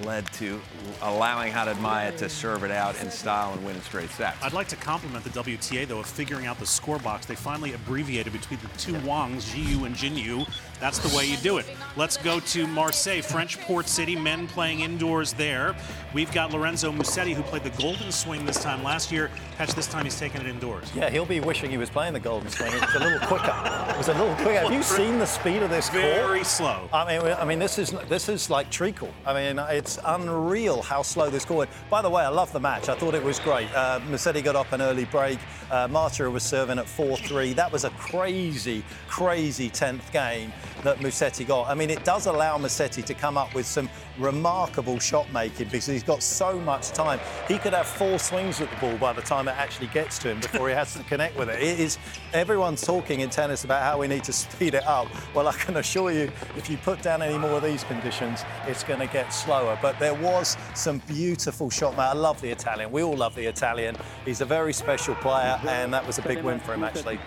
led 0.03 0.31
to 0.33 0.61
allowing 1.01 1.51
Haddad 1.51 1.79
Maia 1.79 2.11
to 2.17 2.29
serve 2.29 2.63
it 2.63 2.71
out 2.71 3.01
in 3.01 3.09
style 3.09 3.53
and 3.53 3.65
win 3.65 3.75
in 3.75 3.81
straight 3.81 4.09
sets. 4.09 4.37
I'd 4.43 4.53
like 4.53 4.67
to 4.69 4.75
compliment 4.75 5.23
the 5.23 5.29
WTA, 5.31 5.87
though, 5.87 5.99
of 5.99 6.05
figuring 6.05 6.45
out 6.45 6.59
the 6.59 6.65
score 6.65 6.99
box. 6.99 7.25
They 7.25 7.35
finally 7.35 7.73
abbreviated 7.73 8.33
between 8.33 8.59
the 8.59 8.67
two 8.77 8.99
Wangs, 9.07 9.45
Zhiyu 9.45 9.85
and 9.85 9.95
Jinyu. 9.95 10.47
That's 10.79 10.99
the 10.99 11.15
way 11.15 11.25
you 11.25 11.37
do 11.37 11.57
it. 11.57 11.65
Let's 11.95 12.17
go 12.17 12.39
to 12.39 12.67
Marseille, 12.67 13.21
French 13.21 13.59
port 13.61 13.87
city, 13.87 14.15
men 14.15 14.47
playing 14.47 14.81
indoors 14.81 15.33
there. 15.33 15.75
We've 16.13 16.31
got 16.31 16.51
Lorenzo 16.51 16.91
Musetti, 16.91 17.33
who 17.33 17.43
played 17.43 17.63
the 17.63 17.69
golden 17.81 18.11
swing 18.11 18.45
this 18.45 18.61
time 18.61 18.83
last 18.83 19.11
year. 19.11 19.29
Catch 19.57 19.73
this 19.73 19.87
time 19.87 20.05
he's 20.05 20.17
taking 20.19 20.41
it 20.41 20.47
indoors. 20.47 20.89
Yeah, 20.95 21.09
he'll 21.09 21.25
be 21.25 21.39
wishing 21.39 21.71
he 21.71 21.77
was 21.77 21.89
playing 21.89 22.13
the 22.13 22.19
golden 22.19 22.49
swing. 22.49 22.73
It 22.73 22.81
was 22.81 22.95
a 22.95 22.99
little 22.99 23.19
quicker. 23.19 23.53
It 23.89 23.97
was 23.97 24.07
a 24.09 24.13
little 24.13 24.35
quicker. 24.35 24.59
Have 24.59 24.73
you 24.73 24.83
seen 24.83 25.17
the 25.19 25.25
speed 25.25 25.61
of 25.61 25.69
this 25.69 25.89
Very 25.89 26.13
court? 26.13 26.27
Very 26.27 26.43
slow. 26.43 26.89
I 26.93 27.19
mean, 27.19 27.33
I 27.33 27.45
mean, 27.45 27.59
this 27.59 27.77
is 27.77 27.91
this 28.07 28.29
is 28.29 28.49
like 28.49 28.69
treacle. 28.69 29.13
I 29.25 29.33
mean, 29.33 29.59
It's 29.69 29.99
unreal 30.05 30.81
how 30.81 31.01
slow 31.01 31.29
this 31.29 31.43
scored. 31.43 31.69
By 31.89 32.01
the 32.01 32.09
way, 32.09 32.23
I 32.23 32.29
love 32.29 32.51
the 32.51 32.59
match. 32.59 32.89
I 32.89 32.95
thought 32.95 33.13
it 33.13 33.23
was 33.23 33.39
great. 33.39 33.73
Uh, 33.75 33.99
Musetti 34.09 34.43
got 34.43 34.55
up 34.55 34.71
an 34.71 34.81
early 34.81 35.05
break. 35.05 35.39
Uh, 35.71 35.87
Marta 35.87 36.29
was 36.29 36.43
serving 36.43 36.79
at 36.79 36.85
4-3. 36.85 37.55
That 37.55 37.71
was 37.71 37.83
a 37.83 37.89
crazy, 37.91 38.83
crazy 39.07 39.69
10th 39.69 40.11
game 40.11 40.51
that 40.85 40.99
Musetti 40.99 41.45
got. 41.45 41.67
I 41.67 41.73
mean, 41.73 41.89
it 41.89 42.03
does 42.03 42.27
allow 42.27 42.57
Musetti 42.57 43.03
to 43.03 43.13
come 43.13 43.37
up 43.37 43.53
with 43.53 43.65
some 43.65 43.89
remarkable 44.17 44.99
shot 44.99 45.31
making 45.33 45.67
because 45.67 45.85
he's 45.87 46.03
got 46.03 46.23
so 46.23 46.57
much 46.59 46.91
time. 46.91 47.19
He 47.47 47.57
could 47.57 47.73
have 47.73 47.87
four 47.87 48.17
swings 48.17 48.61
at 48.61 48.69
the 48.69 48.77
ball 48.77 48.95
by 48.97 49.11
the 49.13 49.21
time 49.21 49.47
it 49.47 49.57
actually 49.57 49.87
gets 49.87 50.17
to 50.19 50.29
him 50.29 50.39
before 50.39 50.69
he 50.69 50.75
has 50.75 50.93
to 50.93 51.03
connect 51.03 51.37
with 51.37 51.49
it. 51.49 51.61
It 51.61 51.79
is 51.79 51.97
everyone's 52.33 52.81
talking 52.81 53.19
in 53.19 53.29
tennis 53.29 53.63
about 53.65 53.83
how 53.83 53.99
we 53.99 54.07
need 54.07 54.23
to 54.25 54.33
speed 54.33 54.75
it 54.75 54.85
up. 54.87 55.07
Well, 55.33 55.47
I 55.47 55.53
can 55.53 55.77
assure 55.77 56.11
you, 56.11 56.31
if 56.55 56.69
you 56.69 56.77
put 56.77 57.01
down 57.01 57.21
any 57.21 57.37
more 57.37 57.51
of 57.51 57.63
these 57.63 57.83
conditions, 57.83 58.43
it's 58.67 58.83
going 58.83 58.99
to 58.99 59.07
get 59.07 59.33
slower. 59.33 59.77
But 59.81 59.99
there 59.99 60.13
was 60.13 60.55
some 60.73 60.99
beautiful 61.07 61.69
shot. 61.69 61.91
making. 61.91 62.05
I 62.05 62.13
love 62.13 62.39
the 62.41 62.49
Italian. 62.49 62.91
We 62.91 63.03
all 63.03 63.17
love 63.17 63.35
the 63.35 63.45
Italian. 63.45 63.95
He's 64.23 64.41
a 64.41 64.45
very 64.45 64.73
special 64.73 65.15
player, 65.15 65.59
and 65.67 65.93
that 65.93 66.05
was 66.05 66.19
a 66.19 66.21
big 66.21 66.43
win 66.43 66.59
for 66.59 66.73
him 66.73 66.83
actually. 66.83 67.19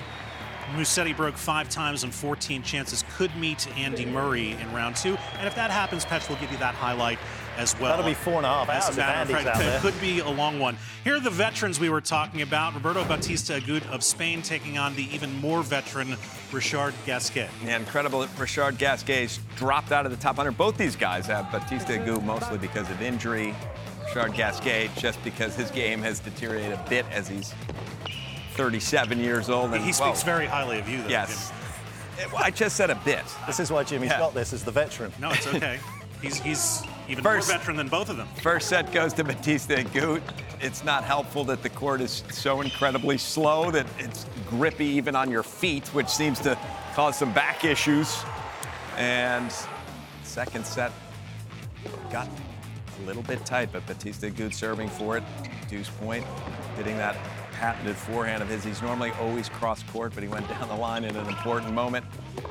Musetti 0.75 1.17
broke 1.17 1.37
five 1.37 1.69
times 1.69 2.05
and 2.05 2.15
14 2.15 2.63
chances, 2.63 3.05
could 3.17 3.35
meet 3.37 3.67
Andy 3.77 4.05
Murray 4.07 4.53
in 4.53 4.73
round 4.73 4.97
two. 4.97 5.17
And 5.39 5.47
if 5.47 5.55
that 5.55 5.71
happens, 5.71 6.05
Petch 6.05 6.29
will 6.29 6.37
give 6.37 6.51
you 6.53 6.59
that 6.59 6.75
highlight 6.75 7.19
as 7.57 7.79
well. 7.81 7.91
That'll 7.91 8.05
be 8.05 8.15
four 8.15 8.35
and 8.35 8.47
a 8.47 8.49
half 8.49 8.69
hours 8.69 8.97
if 8.97 9.03
Andy's 9.03 9.47
out 9.47 9.59
there. 9.59 9.81
Could 9.81 10.01
be 10.01 10.21
a 10.21 10.29
long 10.29 10.59
one. 10.59 10.77
Here 11.05 11.17
are 11.17 11.21
the 11.21 11.31
veterans 11.31 11.81
we 11.81 11.91
were 11.91 12.01
talking 12.01 12.43
about. 12.43 12.75
Roberto 12.75 13.05
Bautista 13.05 13.55
Agut 13.55 13.87
of 13.91 14.05
Spain 14.05 14.43
taking 14.43 14.79
on 14.79 14.95
the 14.95 15.13
even 15.15 15.35
more 15.41 15.63
veteran 15.63 16.17
Richard 16.53 16.95
Gasquet. 17.05 17.49
Yeah, 17.65 17.79
incredible 17.79 18.27
Richard 18.39 18.79
Gasquet's 18.79 19.41
dropped 19.57 19.93
out 19.93 20.07
of 20.07 20.13
the 20.13 20.19
top 20.19 20.37
100. 20.37 20.57
Both 20.57 20.77
these 20.77 20.97
guys 20.97 21.27
have 21.27 21.51
Bautista 21.51 21.95
Agut 21.95 22.23
mostly 22.23 22.59
because 22.59 22.89
of 22.91 23.03
injury. 23.03 23.55
Richard 24.07 24.35
Gasquet 24.35 24.91
just 24.97 25.23
because 25.25 25.55
his 25.55 25.71
game 25.71 26.01
has 26.01 26.21
deteriorated 26.21 26.73
a 26.73 26.87
bit 26.89 27.05
as 27.11 27.29
he's 27.29 27.53
37 28.59 29.21
years 29.21 29.49
old. 29.49 29.73
And, 29.73 29.85
he 29.85 29.93
speaks 29.93 30.25
well, 30.25 30.37
very 30.37 30.47
highly 30.47 30.81
of 30.81 30.89
you, 30.89 31.01
though. 31.03 31.09
Yes. 31.09 31.53
Well, 32.33 32.43
I 32.43 32.51
just 32.51 32.77
said 32.77 32.91
a 32.91 32.97
bit. 32.97 33.23
This 33.47 33.61
is 33.61 33.71
why 33.71 33.85
Jimmy's 33.85 34.11
yeah. 34.11 34.19
got 34.19 34.35
this 34.35 34.53
as 34.53 34.65
the 34.65 34.73
veteran. 34.73 35.13
No, 35.21 35.31
it's 35.31 35.47
okay. 35.47 35.79
he's 36.21 36.41
he's 36.41 36.83
even 37.09 37.23
first, 37.23 37.49
more 37.49 37.57
veteran 37.57 37.77
than 37.77 37.87
both 37.87 38.11
of 38.11 38.17
them. 38.17 38.27
First 38.43 38.69
set 38.69 38.93
goes 38.93 39.13
to 39.13 39.23
Bautista 39.23 39.77
Agut. 39.77 40.21
It's 40.61 40.83
not 40.83 41.05
helpful 41.05 41.45
that 41.45 41.63
the 41.63 41.69
court 41.69 42.01
is 42.01 42.25
so 42.33 42.61
incredibly 42.61 43.17
slow 43.17 43.71
that 43.71 43.87
it's 44.01 44.27
grippy 44.49 44.87
even 44.87 45.15
on 45.15 45.31
your 45.31 45.45
feet, 45.45 45.87
which 45.95 46.09
seems 46.09 46.41
to 46.41 46.59
cause 46.95 47.17
some 47.17 47.33
back 47.33 47.65
issues. 47.65 48.25
And 48.97 49.53
second 50.25 50.67
set 50.67 50.91
got 52.11 52.27
a 52.27 53.07
little 53.07 53.23
bit 53.23 53.47
tight, 53.47 53.71
but 53.71 53.87
Bautista 53.87 54.33
Agut 54.33 54.53
serving 54.53 54.89
for 54.89 55.17
it. 55.17 55.23
Deuce 55.71 55.91
point, 55.91 56.25
hitting 56.77 56.97
that 56.97 57.17
patented 57.59 57.97
forehand 57.97 58.43
of 58.43 58.49
his. 58.49 58.63
He's 58.63 58.81
normally 58.81 59.11
always 59.21 59.49
cross 59.49 59.83
court, 59.85 60.13
but 60.15 60.23
he 60.23 60.29
went 60.29 60.49
down 60.49 60.69
the 60.69 60.77
line 60.77 61.05
in 61.05 61.17
an 61.17 61.27
important 61.27 61.73
moment 61.73 62.05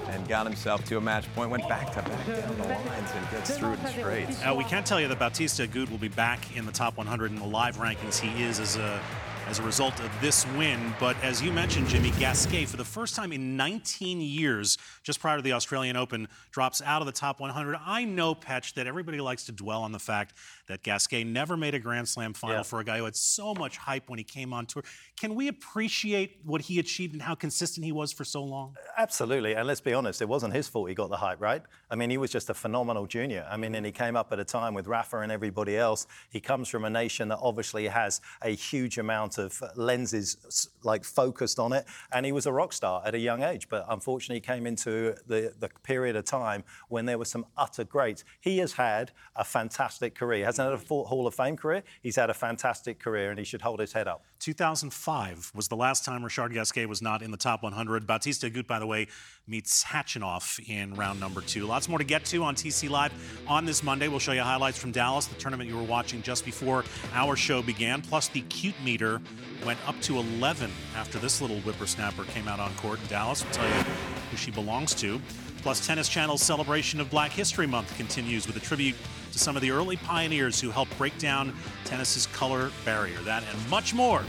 and 0.09 0.27
got 0.27 0.45
himself 0.45 0.83
to 0.85 0.97
a 0.97 1.01
match 1.01 1.33
point. 1.33 1.49
Went 1.49 1.67
back 1.69 1.91
to 1.93 2.01
back 2.01 2.27
down 2.27 2.57
the 2.57 2.63
lines 2.67 3.11
and 3.15 3.31
gets 3.31 3.57
through 3.57 3.73
it 3.73 3.79
in 3.79 3.87
straight. 3.87 4.47
Uh, 4.47 4.53
we 4.53 4.65
can't 4.65 4.85
tell 4.85 4.99
you 4.99 5.07
that 5.07 5.17
Bautista 5.17 5.65
Agut 5.65 5.89
will 5.89 5.97
be 5.97 6.09
back 6.09 6.55
in 6.57 6.65
the 6.65 6.71
top 6.71 6.97
100 6.97 7.31
in 7.31 7.37
the 7.37 7.45
live 7.45 7.77
rankings. 7.77 8.19
He 8.19 8.43
is 8.43 8.59
as 8.59 8.75
a 8.75 9.01
as 9.47 9.59
a 9.59 9.63
result 9.63 9.97
of 10.01 10.11
this 10.19 10.45
win. 10.57 10.93
But 10.99 11.15
as 11.23 11.41
you 11.41 11.53
mentioned, 11.53 11.87
Jimmy, 11.87 12.11
Gasquet, 12.19 12.65
for 12.65 12.75
the 12.75 12.83
first 12.83 13.15
time 13.15 13.31
in 13.31 13.55
19 13.55 14.19
years, 14.19 14.77
just 15.03 15.21
prior 15.21 15.37
to 15.37 15.41
the 15.41 15.53
Australian 15.53 15.95
Open, 15.95 16.27
drops 16.51 16.81
out 16.81 17.01
of 17.01 17.05
the 17.05 17.13
top 17.13 17.39
100. 17.39 17.77
I 17.85 18.03
know, 18.03 18.35
Petch, 18.35 18.73
that 18.73 18.87
everybody 18.87 19.21
likes 19.21 19.45
to 19.45 19.53
dwell 19.53 19.83
on 19.83 19.93
the 19.93 19.99
fact 19.99 20.33
that 20.67 20.83
Gasquet 20.83 21.23
never 21.23 21.55
made 21.55 21.75
a 21.75 21.79
Grand 21.79 22.09
Slam 22.09 22.33
final 22.33 22.57
yeah. 22.57 22.63
for 22.63 22.81
a 22.81 22.83
guy 22.83 22.97
who 22.97 23.05
had 23.05 23.15
so 23.15 23.53
much 23.53 23.77
hype 23.77 24.09
when 24.09 24.17
he 24.17 24.23
came 24.23 24.53
on 24.53 24.65
tour. 24.65 24.83
Can 25.17 25.33
we 25.33 25.47
appreciate 25.47 26.39
what 26.43 26.61
he 26.61 26.79
achieved 26.79 27.13
and 27.13 27.21
how 27.21 27.33
consistent 27.33 27.85
he 27.85 27.93
was 27.93 28.11
for 28.11 28.25
so 28.25 28.43
long? 28.43 28.75
Absolutely. 28.97 29.55
And 29.55 29.65
let's 29.65 29.81
be 29.81 29.93
honest, 29.93 30.21
it 30.21 30.27
wasn't 30.27 30.53
his 30.53 30.67
fault 30.67 30.89
he 30.89 30.95
got 30.95 31.09
the 31.09 31.17
hype, 31.17 31.39
right? 31.39 31.61
I 31.89 31.95
mean, 31.95 32.09
he 32.09 32.17
was 32.17 32.31
just 32.31 32.49
a 32.49 32.53
phenomenal 32.53 33.07
junior. 33.07 33.47
I 33.49 33.55
mean, 33.55 33.75
and 33.75 33.85
he 33.85 33.93
came 33.93 34.17
up 34.17 34.33
at 34.33 34.39
a 34.39 34.45
time 34.45 34.73
with 34.73 34.87
Rafa 34.87 35.19
and 35.19 35.31
everybody 35.31 35.77
else. 35.77 36.05
He 36.29 36.41
comes 36.41 36.67
from 36.67 36.83
a 36.83 36.89
nation 36.89 37.29
that 37.29 37.39
obviously 37.41 37.87
has 37.87 38.19
a 38.41 38.49
huge 38.49 38.97
amount 38.97 39.36
of 39.37 39.61
lenses 39.75 40.69
like 40.83 41.03
focused 41.03 41.59
on 41.59 41.73
it. 41.73 41.85
And 42.11 42.25
he 42.25 42.31
was 42.31 42.45
a 42.45 42.51
rock 42.51 42.73
star 42.73 43.01
at 43.05 43.15
a 43.15 43.19
young 43.19 43.43
age. 43.43 43.69
But 43.69 43.85
unfortunately, 43.89 44.41
came 44.41 44.65
into 44.65 45.15
the, 45.27 45.53
the 45.59 45.69
period 45.83 46.15
of 46.15 46.25
time 46.25 46.63
when 46.89 47.05
there 47.05 47.17
were 47.17 47.25
some 47.25 47.45
utter 47.57 47.83
greats. 47.83 48.23
He 48.39 48.57
has 48.59 48.73
had 48.73 49.11
a 49.35 49.43
fantastic 49.43 50.15
career. 50.15 50.39
He 50.39 50.43
hasn't 50.43 50.69
had 50.69 50.79
a 50.79 50.93
Hall 50.93 51.27
of 51.27 51.35
Fame 51.35 51.57
career. 51.57 51.83
He's 52.01 52.15
had 52.15 52.29
a 52.29 52.33
fantastic 52.33 52.99
career, 52.99 53.29
and 53.29 53.39
he 53.39 53.45
should 53.45 53.61
hold 53.61 53.79
his 53.79 53.93
head 53.93 54.07
up. 54.07 54.23
2005 54.39 55.51
was 55.55 55.67
the 55.67 55.75
last 55.75 56.05
time 56.05 56.23
Richard 56.23 56.53
Gasquet 56.53 56.85
was 56.85 57.01
not 57.01 57.21
in 57.21 57.31
the 57.31 57.37
top 57.37 57.63
100. 57.63 58.05
Bautista 58.05 58.49
Agut, 58.49 58.67
by 58.67 58.79
the 58.79 58.85
way, 58.85 59.07
meets 59.47 59.83
Khachanov 59.83 60.59
in 60.69 60.93
round 60.95 61.19
number 61.19 61.41
two. 61.41 61.65
Lots 61.65 61.89
more 61.89 61.97
to 61.97 62.03
get 62.03 62.25
to 62.25 62.43
on 62.43 62.55
TC 62.55 62.89
Live 62.89 63.13
on 63.47 63.65
this 63.65 63.83
Monday. 63.83 64.07
We'll 64.07 64.19
show 64.19 64.33
you 64.33 64.41
highlights 64.41 64.77
from 64.77 64.91
Dallas, 64.91 65.25
the 65.25 65.35
tournament 65.35 65.69
you 65.69 65.75
were 65.75 65.83
watching 65.83 66.21
just 66.21 66.45
before 66.45 66.83
our 67.13 67.35
show 67.35 67.61
began. 67.61 68.01
Plus, 68.01 68.27
the 68.27 68.41
cute 68.41 68.75
meter 68.83 69.21
went 69.65 69.79
up 69.87 69.99
to 70.01 70.17
11 70.17 70.71
after 70.95 71.19
this 71.19 71.41
little 71.41 71.59
whippersnapper 71.61 72.23
came 72.25 72.47
out 72.47 72.59
on 72.59 72.73
court 72.75 72.99
in 73.01 73.07
Dallas. 73.07 73.43
We'll 73.43 73.53
tell 73.53 73.67
you 73.67 73.83
who 74.31 74.37
she 74.37 74.51
belongs 74.51 74.93
to. 74.95 75.19
Plus, 75.61 75.85
Tennis 75.85 76.07
Channel's 76.07 76.41
celebration 76.41 76.99
of 77.01 77.09
Black 77.09 77.31
History 77.31 77.67
Month 77.67 77.95
continues 77.97 78.47
with 78.47 78.55
a 78.55 78.59
tribute 78.59 78.95
to 79.31 79.39
some 79.39 79.55
of 79.55 79.61
the 79.61 79.71
early 79.71 79.97
pioneers 79.97 80.61
who 80.61 80.71
helped 80.71 80.97
break 80.97 81.17
down 81.17 81.53
tennis's 81.83 82.27
color 82.27 82.71
barrier. 82.85 83.17
That 83.25 83.43
and 83.51 83.69
much 83.69 83.93
more. 83.93 84.23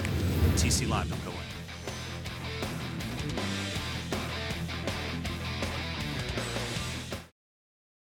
TC 0.57 0.89
Live. 0.89 1.09
Don't 1.09 1.25
go 1.25 1.38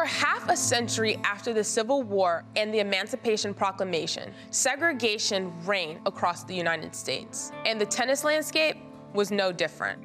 Over 0.00 0.08
half 0.08 0.48
a 0.48 0.56
century 0.56 1.18
after 1.24 1.52
the 1.52 1.62
Civil 1.62 2.02
War 2.02 2.42
and 2.56 2.72
the 2.72 2.78
Emancipation 2.78 3.52
Proclamation, 3.52 4.32
segregation 4.50 5.52
reigned 5.66 6.00
across 6.06 6.42
the 6.42 6.54
United 6.54 6.94
States, 6.94 7.52
and 7.66 7.78
the 7.78 7.84
tennis 7.84 8.24
landscape 8.24 8.78
was 9.12 9.30
no 9.30 9.52
different. 9.52 10.00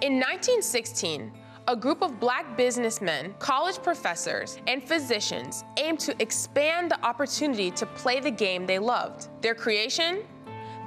In 0.00 0.14
1916, 0.14 1.30
a 1.68 1.76
group 1.76 2.02
of 2.02 2.18
black 2.18 2.56
businessmen, 2.56 3.36
college 3.38 3.80
professors, 3.84 4.58
and 4.66 4.82
physicians 4.82 5.62
aimed 5.76 6.00
to 6.00 6.20
expand 6.20 6.90
the 6.90 7.00
opportunity 7.06 7.70
to 7.70 7.86
play 7.86 8.18
the 8.18 8.32
game 8.32 8.66
they 8.66 8.80
loved. 8.80 9.28
Their 9.42 9.54
creation? 9.54 10.24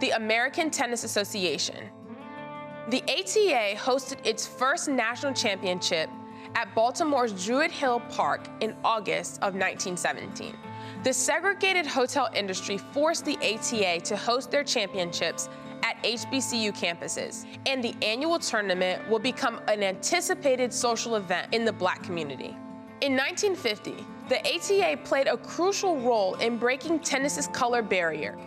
The 0.01 0.09
American 0.09 0.69
Tennis 0.69 1.05
Association. 1.05 1.89
The 2.89 3.01
ATA 3.03 3.77
hosted 3.77 4.17
its 4.25 4.45
first 4.45 4.89
national 4.89 5.31
championship 5.31 6.09
at 6.55 6.73
Baltimore's 6.75 7.45
Druid 7.45 7.71
Hill 7.71 8.01
Park 8.09 8.47
in 8.61 8.75
August 8.83 9.35
of 9.37 9.53
1917. 9.53 10.55
The 11.03 11.13
segregated 11.13 11.85
hotel 11.85 12.29
industry 12.33 12.77
forced 12.77 13.25
the 13.25 13.37
ATA 13.37 13.99
to 14.01 14.17
host 14.17 14.51
their 14.51 14.63
championships 14.63 15.49
at 15.83 16.01
HBCU 16.03 16.75
campuses, 16.75 17.45
and 17.65 17.83
the 17.83 17.95
annual 18.01 18.39
tournament 18.39 19.07
will 19.09 19.19
become 19.19 19.61
an 19.67 19.83
anticipated 19.83 20.73
social 20.73 21.15
event 21.15 21.53
in 21.53 21.65
the 21.65 21.73
black 21.73 22.03
community. 22.03 22.55
In 23.01 23.15
1950, 23.15 24.05
the 24.27 24.39
ATA 24.39 24.97
played 25.03 25.27
a 25.27 25.37
crucial 25.37 25.99
role 25.99 26.35
in 26.35 26.57
breaking 26.57 26.99
tennis's 26.99 27.47
color 27.47 27.81
barrier. 27.81 28.37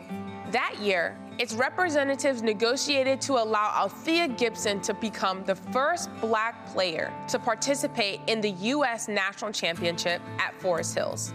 That 0.50 0.75
year, 0.80 1.16
its 1.40 1.54
representatives 1.54 2.42
negotiated 2.42 3.18
to 3.18 3.32
allow 3.32 3.73
Althea 3.75 4.28
Gibson 4.28 4.78
to 4.82 4.92
become 4.92 5.42
the 5.44 5.54
first 5.54 6.11
black 6.20 6.66
player 6.66 7.11
to 7.28 7.38
participate 7.38 8.20
in 8.26 8.42
the 8.42 8.50
U.S. 8.50 9.09
National 9.09 9.50
Championship 9.50 10.20
at 10.38 10.52
Forest 10.61 10.94
Hills. 10.94 11.32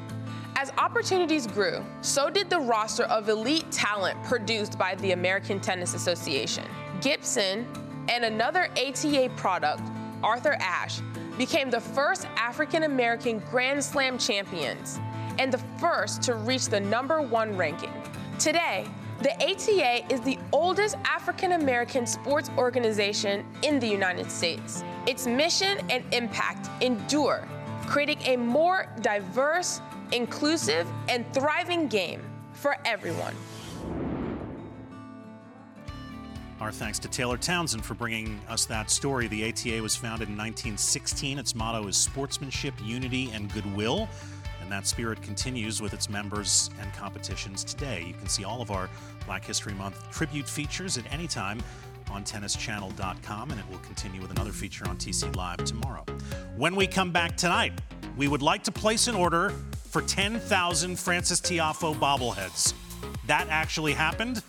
As 0.58 0.72
opportunities 0.78 1.48
grew, 1.48 1.84
so 2.02 2.30
did 2.30 2.52
the 2.52 2.60
roster 2.60 3.06
of 3.06 3.30
elite 3.30 3.72
talent 3.72 4.22
produced 4.24 4.78
by 4.78 4.94
the 4.94 5.14
American 5.14 5.60
Tennis 5.60 5.96
Association. 5.96 6.66
Gibson 7.02 7.66
and 8.08 8.26
another 8.26 8.70
ATA 8.78 9.32
product, 9.36 9.82
Arthur 10.22 10.56
Ashe, 10.60 11.00
became 11.36 11.72
the 11.72 11.82
first 11.82 12.28
African 12.38 12.84
American 12.84 13.40
Grand 13.50 13.84
Slam 13.84 14.20
champions 14.20 15.00
and 15.40 15.52
the 15.52 15.64
first 15.80 16.22
to 16.22 16.36
reach 16.36 16.68
the 16.68 16.80
number 16.80 17.24
one 17.24 17.58
ranking. 17.58 17.92
Today, 18.38 18.88
the 19.22 19.34
ATA 19.42 20.14
is 20.14 20.20
the 20.22 20.38
oldest 20.52 20.98
African 21.06 21.54
American 21.54 22.06
sports 22.06 22.50
organization 22.58 23.46
in 23.64 23.80
the 23.80 23.88
United 23.88 24.30
States. 24.30 24.84
Its 25.08 25.26
mission 25.26 25.80
and 25.90 26.04
impact 26.14 26.70
endure, 26.84 27.48
creating 27.88 28.20
a 28.26 28.36
more 28.36 28.88
diverse, 29.02 29.80
inclusive, 30.12 30.88
and 31.08 31.26
thriving 31.34 31.88
game 31.88 32.22
for 32.54 32.78
everyone. 32.86 33.34
Our 36.60 36.72
thanks 36.72 37.00
to 37.00 37.08
Taylor 37.08 37.38
Townsend 37.38 37.86
for 37.86 37.94
bringing 37.94 38.40
us 38.48 38.66
that 38.66 38.90
story. 38.90 39.28
The 39.28 39.50
ATA 39.50 39.82
was 39.82 39.96
founded 39.96 40.30
in 40.30 40.36
1916. 40.36 41.38
Its 41.38 41.54
motto 41.54 41.88
is 41.88 41.96
sportsmanship, 41.98 42.74
unity, 42.84 43.30
and 43.34 43.52
goodwill. 43.54 44.10
And 44.62 44.72
that 44.72 44.88
spirit 44.88 45.22
continues 45.22 45.82
with 45.82 45.94
its 45.94 46.10
members 46.10 46.70
and 46.82 46.92
competitions 46.94 47.64
today. 47.64 48.04
You 48.08 48.14
can 48.14 48.28
see 48.28 48.44
all 48.44 48.62
of 48.62 48.72
our 48.72 48.90
Black 49.26 49.46
History 49.46 49.74
Month 49.74 50.12
tribute 50.12 50.48
features 50.48 50.98
at 50.98 51.12
any 51.14 51.28
time 51.28 51.62
on 52.12 52.24
tennischannel.com, 52.24 53.52
and 53.52 53.60
it 53.60 53.66
will 53.70 53.80
continue 53.80 54.22
with 54.22 54.32
another 54.32 54.52
feature 54.52 54.88
on 54.88 54.98
TC 54.98 55.36
Live 55.36 55.64
tomorrow. 55.64 56.04
When 56.56 56.76
we 56.76 56.88
come 56.88 57.12
back 57.12 57.36
tonight, 57.36 57.74
we 58.18 58.28
would 58.28 58.42
like 58.42 58.64
to 58.64 58.72
place 58.72 59.08
an 59.08 59.16
order 59.16 59.54
for 59.90 60.02
10,000 60.02 60.98
Francis 60.98 61.42
Tiafoe 61.42 61.96
bobbleheads. 61.96 62.74
That 63.28 63.48
actually 63.50 63.94
happened, 63.94 64.42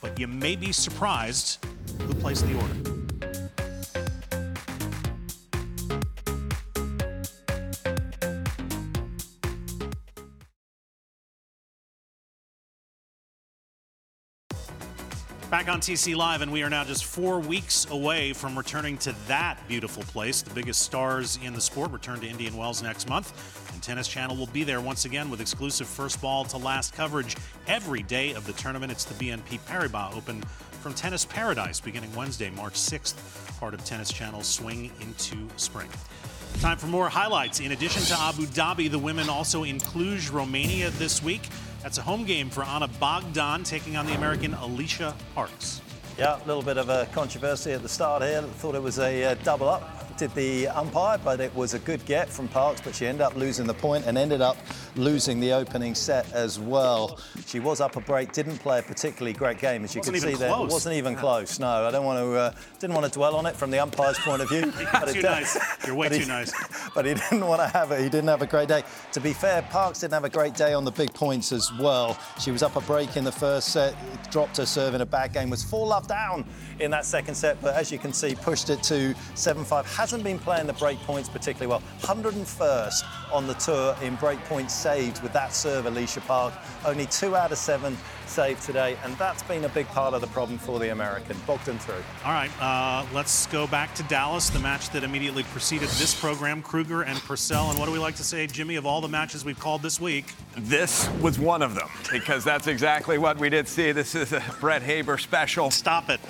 but 0.00 0.18
you 0.18 0.26
may 0.26 0.56
be 0.56 0.72
surprised 0.72 1.64
who 2.00 2.14
placed 2.14 2.46
the 2.46 2.54
order. 2.54 3.01
Back 15.52 15.68
on 15.68 15.82
TC 15.82 16.16
Live, 16.16 16.40
and 16.40 16.50
we 16.50 16.62
are 16.62 16.70
now 16.70 16.82
just 16.82 17.04
four 17.04 17.38
weeks 17.38 17.86
away 17.90 18.32
from 18.32 18.56
returning 18.56 18.96
to 18.96 19.14
that 19.28 19.58
beautiful 19.68 20.02
place. 20.04 20.40
The 20.40 20.54
biggest 20.54 20.80
stars 20.80 21.38
in 21.44 21.52
the 21.52 21.60
sport 21.60 21.90
return 21.90 22.20
to 22.20 22.26
Indian 22.26 22.56
Wells 22.56 22.82
next 22.82 23.06
month, 23.06 23.70
and 23.70 23.82
Tennis 23.82 24.08
Channel 24.08 24.34
will 24.34 24.46
be 24.46 24.64
there 24.64 24.80
once 24.80 25.04
again 25.04 25.28
with 25.28 25.42
exclusive 25.42 25.86
first 25.86 26.22
ball 26.22 26.46
to 26.46 26.56
last 26.56 26.94
coverage 26.94 27.36
every 27.66 28.02
day 28.02 28.32
of 28.32 28.46
the 28.46 28.54
tournament. 28.54 28.90
It's 28.90 29.04
the 29.04 29.12
BNP 29.22 29.60
Paribas 29.66 30.16
Open 30.16 30.40
from 30.80 30.94
Tennis 30.94 31.26
Paradise 31.26 31.80
beginning 31.80 32.16
Wednesday, 32.16 32.48
March 32.48 32.72
6th, 32.72 33.60
part 33.60 33.74
of 33.74 33.84
Tennis 33.84 34.10
Channel's 34.10 34.48
swing 34.48 34.90
into 35.02 35.36
spring. 35.56 35.90
Time 36.60 36.78
for 36.78 36.86
more 36.86 37.10
highlights. 37.10 37.60
In 37.60 37.72
addition 37.72 38.00
to 38.04 38.18
Abu 38.18 38.46
Dhabi, 38.46 38.90
the 38.90 38.98
women 38.98 39.28
also 39.28 39.64
in 39.64 39.76
Cluj, 39.78 40.32
Romania 40.32 40.88
this 40.92 41.22
week. 41.22 41.42
That's 41.82 41.98
a 41.98 42.02
home 42.02 42.24
game 42.24 42.48
for 42.48 42.62
Ana 42.62 42.86
Bogdan 42.86 43.64
taking 43.64 43.96
on 43.96 44.06
the 44.06 44.14
American 44.14 44.54
Alicia 44.54 45.14
Parks. 45.34 45.80
Yeah, 46.16 46.36
a 46.36 46.46
little 46.46 46.62
bit 46.62 46.78
of 46.78 46.88
a 46.88 47.08
controversy 47.12 47.72
at 47.72 47.82
the 47.82 47.88
start 47.88 48.22
here. 48.22 48.42
Thought 48.42 48.76
it 48.76 48.82
was 48.82 49.00
a 49.00 49.24
uh, 49.24 49.34
double 49.42 49.68
up 49.68 50.01
the 50.28 50.68
umpire, 50.68 51.18
but 51.22 51.40
it 51.40 51.54
was 51.54 51.74
a 51.74 51.78
good 51.78 52.04
get 52.06 52.28
from 52.28 52.48
Parks, 52.48 52.80
but 52.80 52.94
she 52.94 53.06
ended 53.06 53.22
up 53.22 53.36
losing 53.36 53.66
the 53.66 53.74
point 53.74 54.06
and 54.06 54.16
ended 54.16 54.40
up 54.40 54.56
losing 54.96 55.40
the 55.40 55.52
opening 55.52 55.94
set 55.94 56.30
as 56.32 56.58
well. 56.58 57.18
She 57.46 57.60
was 57.60 57.80
up 57.80 57.96
a 57.96 58.00
break, 58.00 58.32
didn't 58.32 58.58
play 58.58 58.78
a 58.78 58.82
particularly 58.82 59.32
great 59.32 59.58
game, 59.58 59.84
as 59.84 59.94
you 59.94 60.02
can 60.02 60.14
see 60.14 60.34
there. 60.34 60.50
It 60.50 60.68
wasn't 60.68 60.96
even 60.96 61.16
close. 61.16 61.58
No, 61.58 61.68
I 61.86 61.90
don't 61.90 62.04
want 62.04 62.18
to 62.18 62.32
uh, 62.32 62.52
didn't 62.78 62.94
want 62.94 63.06
to 63.06 63.12
dwell 63.12 63.36
on 63.36 63.46
it 63.46 63.56
from 63.56 63.70
the 63.70 63.78
umpire's 63.78 64.18
point 64.18 64.42
of 64.42 64.48
view. 64.48 64.72
but 64.92 65.12
too 65.12 65.22
nice. 65.22 65.58
You're 65.86 65.94
way 65.94 66.08
too 66.08 66.20
he, 66.20 66.26
nice. 66.26 66.52
But 66.94 67.06
he 67.06 67.14
didn't 67.14 67.46
want 67.46 67.62
to 67.62 67.68
have 67.68 67.90
it. 67.90 68.00
He 68.00 68.08
didn't 68.10 68.28
have 68.28 68.42
a 68.42 68.46
great 68.46 68.68
day. 68.68 68.82
To 69.12 69.20
be 69.20 69.32
fair, 69.32 69.62
Parks 69.62 70.00
didn't 70.00 70.14
have 70.14 70.24
a 70.24 70.30
great 70.30 70.54
day 70.54 70.74
on 70.74 70.84
the 70.84 70.90
big 70.90 71.12
points 71.14 71.52
as 71.52 71.72
well. 71.78 72.18
She 72.38 72.50
was 72.50 72.62
up 72.62 72.76
a 72.76 72.82
break 72.82 73.16
in 73.16 73.24
the 73.24 73.32
first 73.32 73.68
set, 73.68 73.94
dropped 74.30 74.58
her 74.58 74.66
serve 74.66 74.94
in 74.94 75.00
a 75.00 75.06
bad 75.06 75.32
game, 75.32 75.48
was 75.48 75.64
four 75.64 75.86
love 75.86 76.06
down 76.06 76.44
in 76.80 76.90
that 76.90 77.04
second 77.04 77.34
set, 77.34 77.60
but 77.62 77.74
as 77.74 77.90
you 77.90 77.98
can 77.98 78.12
see, 78.12 78.34
pushed 78.34 78.68
it 78.68 78.82
to 78.82 79.14
7-5. 79.34 79.84
Hasn't 80.12 80.24
been 80.24 80.38
playing 80.38 80.66
the 80.66 80.74
break 80.74 80.98
points 81.04 81.30
particularly 81.30 81.68
well. 81.68 81.82
101st 82.02 83.32
on 83.32 83.46
the 83.46 83.54
tour 83.54 83.96
in 84.02 84.14
break 84.16 84.38
points 84.40 84.74
saved 84.74 85.22
with 85.22 85.32
that 85.32 85.54
serve, 85.54 85.86
Alicia 85.86 86.20
Park. 86.20 86.52
Only 86.84 87.06
two 87.06 87.34
out 87.34 87.50
of 87.50 87.56
seven 87.56 87.96
saved 88.26 88.62
today, 88.62 88.98
and 89.04 89.16
that's 89.16 89.42
been 89.44 89.64
a 89.64 89.70
big 89.70 89.86
part 89.86 90.12
of 90.12 90.20
the 90.20 90.26
problem 90.26 90.58
for 90.58 90.78
the 90.78 90.92
American. 90.92 91.34
Bogdan 91.46 91.64
them 91.64 91.78
through. 91.78 92.04
All 92.26 92.32
right, 92.32 92.50
uh, 92.60 93.06
let's 93.14 93.46
go 93.46 93.66
back 93.66 93.94
to 93.94 94.02
Dallas, 94.02 94.50
the 94.50 94.58
match 94.58 94.90
that 94.90 95.02
immediately 95.02 95.44
preceded 95.44 95.88
this 95.88 96.14
program, 96.14 96.60
Krueger 96.60 97.04
and 97.04 97.18
Purcell. 97.20 97.70
And 97.70 97.78
what 97.78 97.86
do 97.86 97.92
we 97.92 97.98
like 97.98 98.16
to 98.16 98.24
say, 98.24 98.46
Jimmy, 98.46 98.76
of 98.76 98.84
all 98.84 99.00
the 99.00 99.08
matches 99.08 99.46
we've 99.46 99.58
called 99.58 99.80
this 99.80 99.98
week? 99.98 100.26
This 100.58 101.08
was 101.22 101.38
one 101.38 101.62
of 101.62 101.74
them, 101.74 101.88
because 102.10 102.44
that's 102.44 102.66
exactly 102.66 103.16
what 103.16 103.38
we 103.38 103.48
did 103.48 103.66
see. 103.66 103.92
This 103.92 104.14
is 104.14 104.34
a 104.34 104.44
Brett 104.60 104.82
Haber 104.82 105.16
special. 105.16 105.70
Stop 105.70 106.10
it. 106.10 106.20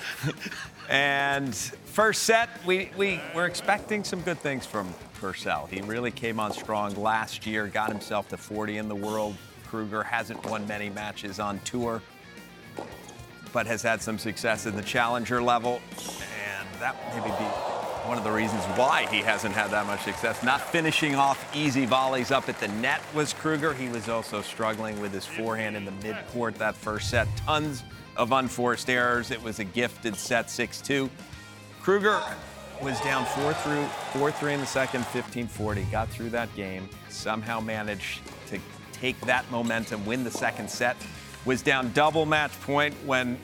and 0.89 1.73
first 1.93 2.23
set, 2.23 2.49
we, 2.65 2.89
we 2.97 3.21
were 3.35 3.45
expecting 3.45 4.03
some 4.03 4.21
good 4.21 4.39
things 4.39 4.65
from 4.65 4.93
Purcell. 5.21 5.67
He 5.67 5.81
really 5.81 6.11
came 6.11 6.39
on 6.39 6.51
strong 6.51 6.95
last 6.95 7.45
year, 7.45 7.67
got 7.67 7.89
himself 7.89 8.27
to 8.29 8.37
40 8.37 8.77
in 8.77 8.89
the 8.89 8.95
world 8.95 9.37
Krueger 9.73 10.03
hasn't 10.03 10.45
won 10.45 10.67
many 10.67 10.91
matches 10.91 11.39
on 11.39 11.59
tour, 11.61 11.99
but 13.51 13.65
has 13.65 13.81
had 13.81 14.03
some 14.03 14.19
success 14.19 14.67
in 14.67 14.75
the 14.75 14.83
challenger 14.83 15.41
level. 15.41 15.81
And 15.97 16.67
that 16.79 16.95
maybe 17.09 17.29
be 17.39 17.45
one 18.07 18.19
of 18.19 18.23
the 18.23 18.31
reasons 18.31 18.63
why 18.77 19.07
he 19.09 19.17
hasn't 19.17 19.55
had 19.55 19.71
that 19.71 19.87
much 19.87 20.03
success. 20.03 20.43
Not 20.43 20.61
finishing 20.61 21.15
off 21.15 21.43
easy 21.55 21.87
volleys 21.87 22.29
up 22.29 22.49
at 22.49 22.59
the 22.59 22.67
net 22.67 23.01
was 23.15 23.33
Krueger. 23.33 23.73
He 23.73 23.89
was 23.89 24.09
also 24.09 24.43
struggling 24.43 25.01
with 25.01 25.11
his 25.11 25.25
forehand 25.25 25.75
in 25.75 25.85
the 25.85 25.91
midcourt 25.91 26.53
that 26.59 26.75
first 26.75 27.09
set. 27.09 27.27
Tons 27.37 27.83
of 28.15 28.31
unforced 28.31 28.91
errors. 28.91 29.31
It 29.31 29.41
was 29.41 29.57
a 29.57 29.63
gifted 29.63 30.15
set 30.15 30.49
6-2. 30.49 31.09
Krueger 31.83 32.21
was 32.81 32.97
down 33.01 33.25
4 33.25 33.53
through 33.55 33.83
4-3 34.13 34.53
in 34.53 34.59
the 34.61 34.65
second, 34.65 35.03
15-40. 35.03 35.91
Got 35.91 36.07
through 36.07 36.29
that 36.29 36.53
game. 36.55 36.87
Somehow 37.09 37.59
managed 37.59 38.21
to 38.47 38.57
take 38.93 39.19
that 39.21 39.49
momentum, 39.51 40.05
win 40.05 40.23
the 40.23 40.31
second 40.31 40.69
set. 40.69 40.95
Was 41.43 41.61
down 41.61 41.91
double 41.91 42.25
match 42.25 42.53
point 42.61 42.95
when 43.05 43.37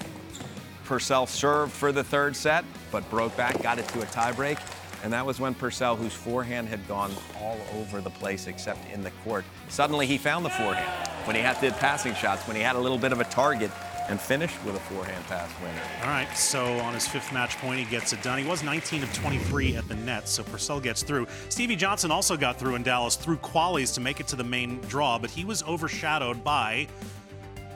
Purcell 0.86 1.28
served 1.28 1.73
for 1.73 1.91
the 1.91 2.02
third 2.02 2.34
set, 2.34 2.63
but 2.93 3.08
broke 3.10 3.36
back, 3.36 3.62
got 3.62 3.78
it 3.78 3.89
to 3.89 4.04
a 4.04 4.06
tiebreak. 4.06 4.58
And 5.04 5.12
that 5.12 5.25
was 5.25 5.41
when 5.41 5.54
Purcell, 5.54 5.97
whose 5.97 6.13
forehand 6.13 6.69
had 6.69 6.88
gone 6.88 7.12
all 7.41 7.60
over 7.75 7.99
the 7.99 8.10
place 8.10 8.47
except 8.47 8.89
in 8.93 9.04
the 9.04 9.12
court, 9.25 9.43
suddenly 9.67 10.08
he 10.08 10.17
found 10.17 10.45
the 10.45 10.49
forehand 10.49 11.10
when 11.28 11.36
he 11.36 11.41
had 11.41 11.56
to 11.56 11.69
hit 11.69 11.73
passing 11.73 12.15
shots, 12.15 12.47
when 12.47 12.56
he 12.56 12.62
had 12.62 12.78
a 12.78 12.80
little 12.80 12.97
bit 12.97 13.12
of 13.12 13.19
a 13.19 13.25
target 13.25 13.69
and 14.10 14.19
finished 14.19 14.58
with 14.65 14.76
a 14.76 14.80
forehand 14.80 15.24
pass 15.28 15.50
winner. 15.62 15.82
All 16.02 16.10
right, 16.10 16.28
so 16.36 16.65
on 16.80 16.93
his 16.95 17.08
fifth 17.08 17.32
match 17.32 17.56
point, 17.58 17.80
he 17.80 17.86
gets 17.86 18.12
it 18.12 18.22
done. 18.24 18.39
He 18.39 18.48
was 18.48 18.63
19 18.63 19.04
of 19.04 19.13
23 19.13 19.76
at 19.76 19.88
the 19.88 19.95
net, 19.95 20.28
so 20.28 20.43
Purcell 20.43 20.80
gets 20.80 21.04
through. 21.04 21.28
Stevie 21.50 21.76
Johnson 21.76 22.10
also 22.10 22.36
got 22.36 22.58
through 22.58 22.76
in 22.76 22.84
Dallas 22.84 23.15
through 23.15 23.38
qualies 23.38 23.93
to 23.93 24.02
make 24.02 24.19
it 24.19 24.28
to 24.28 24.36
the 24.36 24.43
main 24.43 24.82
draw, 24.82 25.19
but 25.19 25.30
he 25.30 25.45
was 25.45 25.63
overshadowed 25.63 26.43
by 26.43 26.88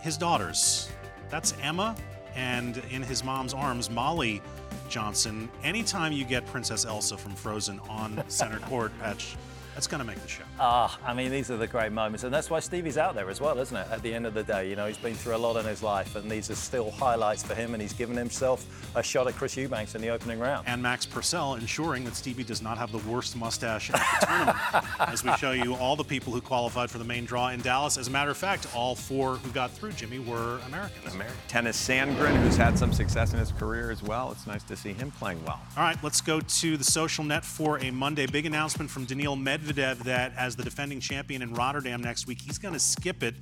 his 0.01 0.17
daughters. 0.17 0.89
That's 1.29 1.53
Emma 1.61 1.95
and 2.35 2.81
in 2.89 3.03
his 3.03 3.23
mom's 3.23 3.53
arms, 3.53 3.91
Molly 3.91 4.41
Johnson. 4.89 5.49
Anytime 5.63 6.11
you 6.13 6.25
get 6.25 6.45
Princess 6.47 6.83
Elsa 6.83 7.15
from 7.15 7.35
Frozen 7.35 7.79
on 7.89 8.23
center 8.27 8.59
court, 8.59 8.91
Petch, 8.99 9.35
that's 9.73 9.87
going 9.87 9.99
to 9.99 10.05
make 10.05 10.21
the 10.21 10.27
show. 10.27 10.43
Ah, 10.59 10.97
I 11.05 11.13
mean, 11.13 11.31
these 11.31 11.49
are 11.49 11.57
the 11.57 11.67
great 11.67 11.91
moments, 11.91 12.23
and 12.23 12.33
that's 12.33 12.49
why 12.49 12.59
Stevie's 12.59 12.97
out 12.97 13.15
there 13.15 13.29
as 13.29 13.41
well, 13.41 13.57
isn't 13.59 13.75
it? 13.75 13.87
At 13.91 14.01
the 14.03 14.13
end 14.13 14.25
of 14.25 14.33
the 14.33 14.43
day, 14.43 14.69
you 14.69 14.75
know, 14.75 14.87
he's 14.87 14.97
been 14.97 15.15
through 15.15 15.35
a 15.35 15.37
lot 15.37 15.57
in 15.57 15.65
his 15.65 15.81
life, 15.81 16.15
and 16.15 16.29
these 16.29 16.49
are 16.49 16.55
still 16.55 16.91
highlights 16.91 17.43
for 17.43 17.55
him, 17.55 17.73
and 17.73 17.81
he's 17.81 17.93
given 17.93 18.15
himself 18.15 18.65
a 18.95 19.03
shot 19.03 19.27
at 19.27 19.35
Chris 19.35 19.57
Eubanks 19.57 19.95
in 19.95 20.01
the 20.01 20.09
opening 20.09 20.39
round. 20.39 20.67
And 20.67 20.81
Max 20.81 21.05
Purcell 21.05 21.55
ensuring 21.55 22.03
that 22.05 22.15
Stevie 22.15 22.43
does 22.43 22.61
not 22.61 22.77
have 22.77 22.91
the 22.91 22.99
worst 23.09 23.35
mustache 23.35 23.89
at 23.89 23.95
the 23.95 24.25
tournament, 24.25 24.57
as 24.99 25.23
we 25.23 25.31
show 25.37 25.51
you 25.51 25.75
all 25.75 25.95
the 25.95 26.03
people 26.03 26.31
who 26.33 26.41
qualified 26.41 26.89
for 26.89 26.97
the 26.97 27.03
main 27.03 27.25
draw 27.25 27.49
in 27.49 27.61
Dallas. 27.61 27.97
As 27.97 28.07
a 28.07 28.11
matter 28.11 28.31
of 28.31 28.37
fact, 28.37 28.67
all 28.75 28.95
four 28.95 29.35
who 29.37 29.51
got 29.51 29.71
through, 29.71 29.93
Jimmy, 29.93 30.19
were 30.19 30.59
Americans. 30.67 31.13
American. 31.13 31.37
Tennys 31.47 31.75
Sandgren, 31.75 32.35
who's 32.43 32.55
had 32.55 32.77
some 32.77 32.93
success 32.93 33.33
in 33.33 33.39
his 33.39 33.51
career 33.51 33.91
as 33.91 34.03
well. 34.03 34.31
It's 34.31 34.47
nice 34.47 34.63
to 34.63 34.75
see 34.75 34.93
him 34.93 35.11
playing 35.11 35.43
well. 35.45 35.59
All 35.77 35.83
right, 35.83 35.97
let's 36.03 36.21
go 36.21 36.39
to 36.39 36.77
the 36.77 36.83
social 36.83 37.23
net 37.23 37.43
for 37.43 37.79
a 37.79 37.91
Monday. 37.91 38.25
Big 38.25 38.45
announcement 38.45 38.89
from 38.89 39.05
Daniil 39.05 39.35
Medvedev 39.63 39.99
that 40.03 40.33
as 40.37 40.55
the 40.55 40.63
defending 40.63 40.99
champion 40.99 41.41
in 41.41 41.53
Rotterdam 41.53 42.01
next 42.01 42.27
week. 42.27 42.41
He's 42.41 42.57
going 42.57 42.73
to 42.73 42.79
skip 42.79 43.23
it. 43.23 43.35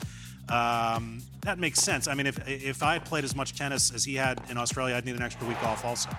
Um, 0.50 1.22
that 1.42 1.60
makes 1.60 1.80
sense. 1.80 2.08
I 2.08 2.14
mean, 2.14 2.28
if 2.28 2.48
if 2.48 2.84
I 2.84 2.94
had 2.94 3.06
played 3.06 3.24
as 3.24 3.36
much 3.36 3.56
tennis 3.56 3.92
as 3.94 4.04
he 4.04 4.16
had 4.16 4.42
in 4.50 4.58
Australia, 4.58 4.96
I'd 4.96 5.06
need 5.06 5.16
an 5.16 5.22
extra 5.22 5.48
week 5.48 5.62
off 5.64 5.86
also. 5.86 6.10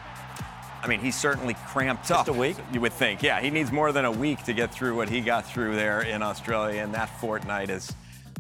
I 0.83 0.89
mean, 0.89 1.01
he's 1.01 1.15
certainly 1.15 1.55
cramped 1.69 2.09
Just 2.09 2.29
up. 2.29 2.35
a 2.35 2.39
week? 2.39 2.57
You 2.73 2.81
would 2.81 2.93
think. 2.93 3.23
Yeah, 3.23 3.41
he 3.41 3.51
needs 3.51 3.71
more 3.71 3.93
than 3.93 4.05
a 4.05 4.11
week 4.11 4.43
to 4.45 4.53
get 4.53 4.75
through 4.75 4.97
what 4.97 5.09
he 5.09 5.21
got 5.21 5.47
through 5.47 5.77
there 5.77 6.03
in 6.03 6.23
Australia, 6.23 6.83
and 6.83 6.93
that 6.95 7.21
fortnight 7.21 7.71
is 7.71 7.93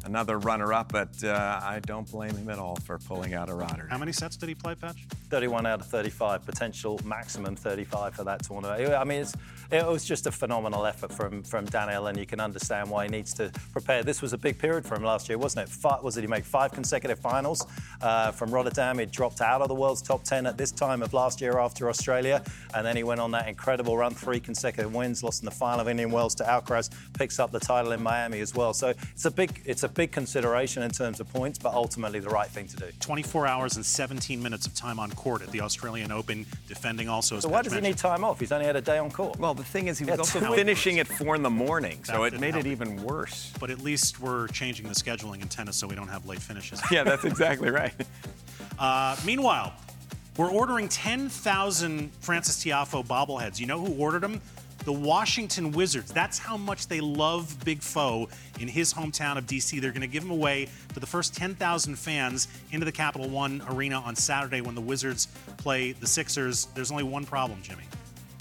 another 0.04 0.38
runner-up, 0.38 0.92
but 0.92 1.22
uh, 1.24 1.60
I 1.62 1.80
don't 1.80 2.10
blame 2.10 2.36
him 2.36 2.48
at 2.50 2.58
all 2.58 2.76
for 2.76 2.98
pulling 2.98 3.34
out 3.34 3.48
of 3.48 3.56
Rotterdam. 3.56 3.88
How 3.88 3.98
many 3.98 4.12
sets 4.12 4.36
did 4.36 4.48
he 4.48 4.54
play, 4.54 4.74
Petch? 4.74 4.98
31 5.30 5.66
out 5.66 5.80
of 5.80 5.86
35, 5.86 6.44
potential 6.44 7.00
maximum 7.04 7.56
35 7.56 8.14
for 8.14 8.24
that 8.24 8.42
tournament. 8.44 8.92
I 8.94 9.04
mean, 9.04 9.26
it 9.70 9.86
was 9.86 10.04
just 10.04 10.26
a 10.26 10.32
phenomenal 10.32 10.84
effort 10.84 11.12
from, 11.12 11.42
from 11.42 11.64
Daniel, 11.66 12.08
and 12.08 12.18
you 12.18 12.26
can 12.26 12.40
understand 12.40 12.90
why 12.90 13.04
he 13.04 13.10
needs 13.10 13.32
to 13.34 13.50
prepare. 13.72 14.02
This 14.02 14.20
was 14.20 14.32
a 14.32 14.38
big 14.38 14.58
period 14.58 14.84
for 14.84 14.96
him 14.96 15.02
last 15.02 15.28
year, 15.28 15.38
wasn't 15.38 15.68
it? 15.68 15.72
Five, 15.72 16.02
was 16.02 16.16
it 16.16 16.22
he 16.22 16.26
made 16.26 16.44
five 16.44 16.72
consecutive 16.72 17.18
finals 17.18 17.66
uh, 18.00 18.32
from 18.32 18.50
Rotterdam? 18.50 18.98
He 18.98 19.06
dropped 19.06 19.40
out 19.40 19.62
of 19.62 19.68
the 19.68 19.74
world's 19.74 20.02
top 20.02 20.24
10 20.24 20.46
at 20.46 20.58
this 20.58 20.72
time 20.72 21.02
of 21.02 21.14
last 21.14 21.40
year 21.40 21.58
after 21.58 21.88
Australia, 21.88 22.42
and 22.74 22.84
then 22.84 22.96
he 22.96 23.02
went 23.02 23.20
on 23.20 23.30
that 23.30 23.48
incredible 23.48 23.96
run, 23.96 24.12
three 24.14 24.40
consecutive 24.40 24.94
wins, 24.94 25.22
lost 25.22 25.42
in 25.42 25.46
the 25.46 25.50
final 25.50 25.80
of 25.80 25.88
Indian 25.88 26.10
Wells 26.10 26.34
to 26.36 26.44
Alcaraz, 26.44 26.90
picks 27.14 27.38
up 27.38 27.50
the 27.50 27.60
title 27.60 27.92
in 27.92 28.02
Miami 28.02 28.40
as 28.40 28.54
well. 28.54 28.74
So 28.74 28.88
it's 28.88 29.24
a 29.24 29.30
big, 29.30 29.62
it's 29.64 29.84
a 29.84 29.88
big 29.94 30.12
consideration 30.12 30.82
in 30.82 30.90
terms 30.90 31.20
of 31.20 31.32
points, 31.32 31.58
but 31.58 31.74
ultimately 31.74 32.20
the 32.20 32.28
right 32.28 32.48
thing 32.48 32.66
to 32.68 32.76
do. 32.76 32.86
24 33.00 33.46
hours 33.46 33.76
and 33.76 33.84
17 33.84 34.42
minutes 34.42 34.66
of 34.66 34.74
time 34.74 34.98
on 34.98 35.10
court 35.12 35.42
at 35.42 35.50
the 35.50 35.60
Australian 35.60 36.12
Open, 36.12 36.46
defending 36.68 37.08
also. 37.08 37.40
So 37.40 37.48
why 37.48 37.62
does 37.62 37.72
mentioned. 37.72 37.86
he 37.86 37.92
need 37.92 37.98
time 37.98 38.24
off? 38.24 38.40
He's 38.40 38.52
only 38.52 38.66
had 38.66 38.76
a 38.76 38.80
day 38.80 38.98
on 38.98 39.10
court. 39.10 39.38
Well, 39.38 39.54
the 39.54 39.64
thing 39.64 39.88
is, 39.88 39.98
he 39.98 40.04
was 40.04 40.18
also 40.18 40.40
finishing 40.54 40.98
at 40.98 41.06
four 41.06 41.34
in 41.34 41.42
the 41.42 41.50
morning, 41.50 42.04
so 42.04 42.24
it 42.24 42.38
made 42.40 42.56
it 42.56 42.66
even 42.66 43.02
worse. 43.02 43.52
But 43.60 43.70
at 43.70 43.80
least 43.80 44.20
we're 44.20 44.48
changing 44.48 44.88
the 44.88 44.94
scheduling 44.94 45.42
in 45.42 45.48
tennis 45.48 45.76
so 45.76 45.86
we 45.86 45.94
don't 45.94 46.08
have 46.08 46.26
late 46.26 46.40
finishes. 46.40 46.80
yeah, 46.90 47.04
that's 47.04 47.24
exactly 47.24 47.70
right. 47.70 47.94
Uh, 48.78 49.16
meanwhile, 49.24 49.74
we're 50.36 50.50
ordering 50.50 50.88
10,000 50.88 52.10
Francis 52.20 52.64
Tiafoe 52.64 53.04
bobbleheads. 53.04 53.60
You 53.60 53.66
know 53.66 53.84
who 53.84 53.94
ordered 53.94 54.22
them? 54.22 54.40
The 54.84 54.92
Washington 54.92 55.72
Wizards. 55.72 56.12
That's 56.12 56.38
how 56.38 56.56
much 56.56 56.88
they 56.88 57.00
love 57.00 57.56
Big 57.64 57.80
Foe 57.80 58.28
in 58.60 58.68
his 58.68 58.92
hometown 58.92 59.38
of 59.38 59.46
DC. 59.46 59.80
They're 59.80 59.92
going 59.92 60.02
to 60.02 60.06
give 60.06 60.24
him 60.24 60.30
away 60.30 60.68
to 60.94 61.00
the 61.00 61.06
first 61.06 61.34
10,000 61.34 61.96
fans 61.96 62.48
into 62.72 62.84
the 62.84 62.92
Capital 62.92 63.28
One 63.28 63.62
Arena 63.68 64.00
on 64.00 64.16
Saturday 64.16 64.60
when 64.60 64.74
the 64.74 64.80
Wizards 64.80 65.28
play 65.56 65.92
the 65.92 66.06
Sixers. 66.06 66.66
There's 66.74 66.90
only 66.90 67.04
one 67.04 67.24
problem, 67.24 67.60
Jimmy. 67.62 67.84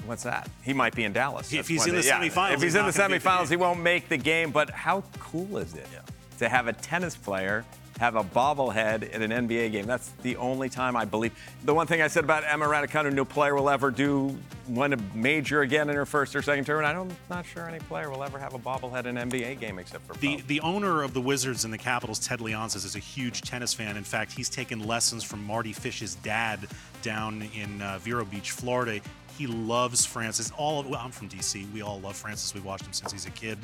What's 0.05 0.23
that? 0.23 0.49
He 0.63 0.73
might 0.73 0.95
be 0.95 1.03
in 1.03 1.13
Dallas. 1.13 1.53
If 1.53 1.67
he's 1.67 1.85
in 1.85 1.95
the 1.95 2.03
yeah, 2.03 2.19
semifinals. 2.19 2.53
If 2.53 2.61
he's, 2.61 2.73
he's 2.73 2.75
in 2.75 2.85
the 2.85 2.91
semifinals, 2.91 3.49
he 3.49 3.55
won't 3.55 3.81
make 3.81 4.09
the 4.09 4.17
game. 4.17 4.51
But 4.51 4.71
how 4.71 5.03
cool 5.19 5.57
is 5.57 5.75
it 5.75 5.87
yeah. 5.93 5.99
to 6.39 6.49
have 6.49 6.67
a 6.67 6.73
tennis 6.73 7.15
player 7.15 7.63
have 8.01 8.15
a 8.15 8.23
bobblehead 8.23 9.11
in 9.11 9.21
an 9.21 9.47
NBA 9.47 9.71
game? 9.71 9.85
That's 9.85 10.09
the 10.23 10.35
only 10.37 10.69
time 10.69 10.95
I 10.95 11.05
believe. 11.05 11.33
The 11.65 11.73
one 11.73 11.85
thing 11.85 12.01
I 12.01 12.07
said 12.07 12.23
about 12.23 12.43
Emma 12.47 12.65
Raducanu, 12.65 13.13
no 13.13 13.23
player 13.23 13.53
will 13.53 13.69
ever 13.69 13.91
do 13.91 14.35
win 14.67 14.93
a 14.93 14.97
major 15.13 15.61
again 15.61 15.87
in 15.87 15.95
her 15.95 16.07
first 16.07 16.35
or 16.35 16.41
second 16.41 16.65
tournament. 16.65 16.97
I'm 16.97 17.35
not 17.35 17.45
sure 17.45 17.69
any 17.69 17.77
player 17.77 18.09
will 18.09 18.23
ever 18.23 18.39
have 18.39 18.55
a 18.55 18.59
bobblehead 18.59 19.05
in 19.05 19.17
an 19.17 19.29
NBA 19.29 19.59
game 19.59 19.77
except 19.77 20.07
for 20.07 20.13
the 20.15 20.41
the 20.47 20.61
owner 20.61 21.03
of 21.03 21.13
the 21.13 21.21
Wizards 21.21 21.63
and 21.63 21.71
the 21.71 21.77
Capitals, 21.77 22.17
Ted 22.17 22.39
Leonsis, 22.39 22.85
is 22.85 22.95
a 22.95 22.99
huge 22.99 23.41
tennis 23.43 23.71
fan. 23.71 23.95
In 23.97 24.03
fact, 24.03 24.31
he's 24.31 24.49
taken 24.49 24.87
lessons 24.87 25.23
from 25.23 25.43
Mardy 25.45 25.71
Fish's 25.71 26.15
dad 26.15 26.59
down 27.03 27.43
in 27.53 27.83
uh, 27.83 27.99
Vero 27.99 28.25
Beach, 28.25 28.49
Florida. 28.49 28.99
He 29.37 29.45
loves 29.45 30.05
Francis. 30.07 30.51
All 30.57 30.79
of, 30.79 30.87
well, 30.87 31.01
I'm 31.03 31.11
from 31.11 31.29
DC. 31.29 31.71
We 31.71 31.81
all 31.81 31.99
love 31.99 32.15
Francis. 32.15 32.53
We've 32.53 32.65
watched 32.65 32.85
him 32.85 32.93
since 32.93 33.11
he's 33.11 33.27
a 33.27 33.31
kid. 33.31 33.59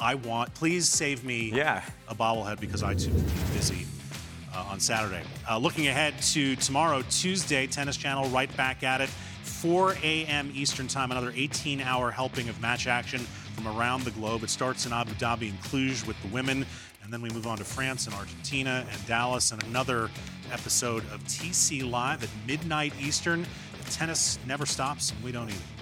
I 0.00 0.14
want. 0.14 0.54
Please 0.54 0.88
save 0.88 1.24
me 1.24 1.50
yeah. 1.54 1.82
a 2.08 2.14
bobblehead 2.14 2.60
because 2.60 2.82
I 2.82 2.94
too 2.94 3.10
am 3.10 3.24
busy 3.52 3.86
uh, 4.54 4.66
on 4.70 4.80
Saturday. 4.80 5.22
Uh, 5.48 5.58
looking 5.58 5.88
ahead 5.88 6.20
to 6.22 6.56
tomorrow, 6.56 7.02
Tuesday, 7.10 7.66
Tennis 7.66 7.96
Channel 7.96 8.28
right 8.30 8.54
back 8.56 8.82
at 8.82 9.00
it. 9.00 9.08
4 9.42 9.96
a.m. 10.02 10.50
Eastern 10.54 10.88
Time, 10.88 11.10
another 11.10 11.32
18 11.34 11.80
hour 11.80 12.10
helping 12.10 12.48
of 12.48 12.60
match 12.60 12.86
action 12.86 13.20
from 13.54 13.68
around 13.68 14.04
the 14.04 14.10
globe. 14.12 14.42
It 14.42 14.50
starts 14.50 14.86
in 14.86 14.92
Abu 14.92 15.12
Dhabi 15.14 15.50
and 15.50 15.60
Cluj 15.60 16.06
with 16.06 16.20
the 16.22 16.28
women, 16.28 16.64
and 17.02 17.12
then 17.12 17.20
we 17.20 17.28
move 17.30 17.46
on 17.46 17.58
to 17.58 17.64
France 17.64 18.06
and 18.06 18.14
Argentina 18.14 18.86
and 18.90 19.06
Dallas, 19.06 19.52
and 19.52 19.62
another 19.64 20.10
episode 20.50 21.02
of 21.12 21.22
TC 21.24 21.88
Live 21.88 22.22
at 22.22 22.30
midnight 22.46 22.92
Eastern 23.00 23.46
tennis 23.90 24.38
never 24.46 24.64
stops, 24.64 25.10
and 25.10 25.22
we 25.22 25.32
don't 25.32 25.48
either. 25.48 25.79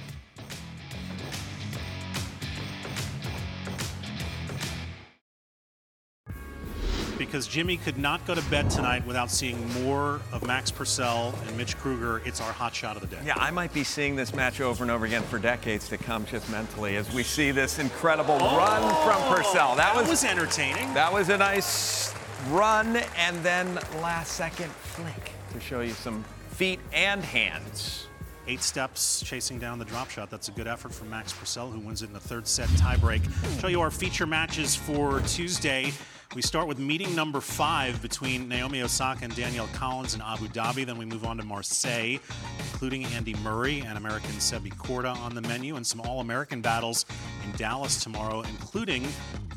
Because 7.18 7.48
Jimmy 7.48 7.76
could 7.76 7.98
not 7.98 8.24
go 8.26 8.35
to 8.35 8.42
bed 8.42 8.70
tonight 8.70 9.04
without 9.04 9.31
seeing 9.31 9.68
more 9.83 10.20
of 10.33 10.46
Max 10.46 10.70
Purcell 10.70 11.35
and 11.46 11.57
Mitch 11.57 11.76
Krueger. 11.76 12.22
It's 12.24 12.40
our 12.40 12.52
hot 12.52 12.74
shot 12.74 12.96
of 12.96 13.02
the 13.02 13.09
day. 13.09 13.20
Yeah, 13.26 13.35
I 13.37 13.50
might 13.50 13.74
be 13.74 13.83
seeing 13.83 14.14
this 14.14 14.33
match 14.33 14.61
over 14.61 14.85
and 14.85 14.90
over 14.90 15.04
again 15.04 15.22
for 15.24 15.38
decades 15.38 15.88
to 15.88 15.98
come, 15.98 16.24
just 16.26 16.48
mentally, 16.50 16.96
as 16.96 17.12
we 17.12 17.24
see 17.24 17.50
this 17.50 17.81
incredible 17.81 18.38
oh, 18.40 18.57
run 18.57 18.83
from 19.04 19.35
Purcell. 19.35 19.74
That, 19.74 19.94
that 19.94 19.96
was, 19.96 20.09
was 20.09 20.24
entertaining. 20.24 20.94
That 20.94 21.12
was 21.12 21.28
a 21.28 21.37
nice 21.37 22.14
run, 22.50 22.96
and 23.16 23.37
then 23.38 23.74
last 24.00 24.35
second 24.35 24.70
flick 24.70 25.33
to 25.52 25.61
show 25.61 25.81
you 25.81 25.90
some 25.90 26.24
feet 26.50 26.78
and 26.92 27.22
hands 27.22 28.09
eight 28.48 28.62
steps 28.62 29.22
chasing 29.24 29.59
down 29.59 29.78
the 29.78 29.85
drop 29.85 30.09
shot. 30.09 30.31
That's 30.31 30.48
a 30.48 30.52
good 30.52 30.66
effort 30.66 30.92
from 30.92 31.11
Max 31.11 31.33
Purcell, 31.33 31.70
who 31.70 31.81
wins 31.81 32.02
it 32.02 32.07
in 32.07 32.14
the 32.14 32.20
third 32.20 32.48
set 32.48 32.68
tiebreak. 32.70 33.20
Show 33.61 33.68
you 33.68 33.81
our 33.81 33.90
feature 33.90 34.26
matches 34.26 34.74
for 34.74 35.20
Tuesday. 35.20 35.92
We 36.35 36.43
start 36.43 36.69
with 36.69 36.79
meeting 36.79 37.14
number 37.14 37.41
five 37.41 38.03
between 38.03 38.49
Naomi 38.49 38.83
Osaka 38.83 39.25
and 39.25 39.35
Danielle 39.35 39.69
Collins 39.69 40.14
in 40.14 40.21
Abu 40.21 40.47
Dhabi. 40.49 40.85
Then 40.85 40.99
we 40.99 41.07
move 41.07 41.25
on 41.25 41.38
to 41.38 41.43
Marseille, 41.43 42.19
including 42.59 43.07
Andy 43.07 43.35
Murray 43.37 43.81
and 43.81 43.97
American 43.97 44.33
Sebi 44.33 44.71
Korda 44.75 45.17
on 45.17 45.35
the 45.35 45.41
menu, 45.41 45.77
and 45.77 45.87
some 45.87 46.03
All 46.03 46.21
American 46.21 46.61
battles 46.61 47.07
in 47.45 47.57
Dallas 47.57 48.03
tomorrow, 48.03 48.43
including 48.43 49.09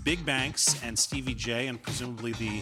Big 0.05 0.25
Banks 0.25 0.81
and 0.81 0.97
Stevie 0.97 1.35
J, 1.35 1.67
and 1.67 1.81
presumably 1.81 2.31
the 2.33 2.61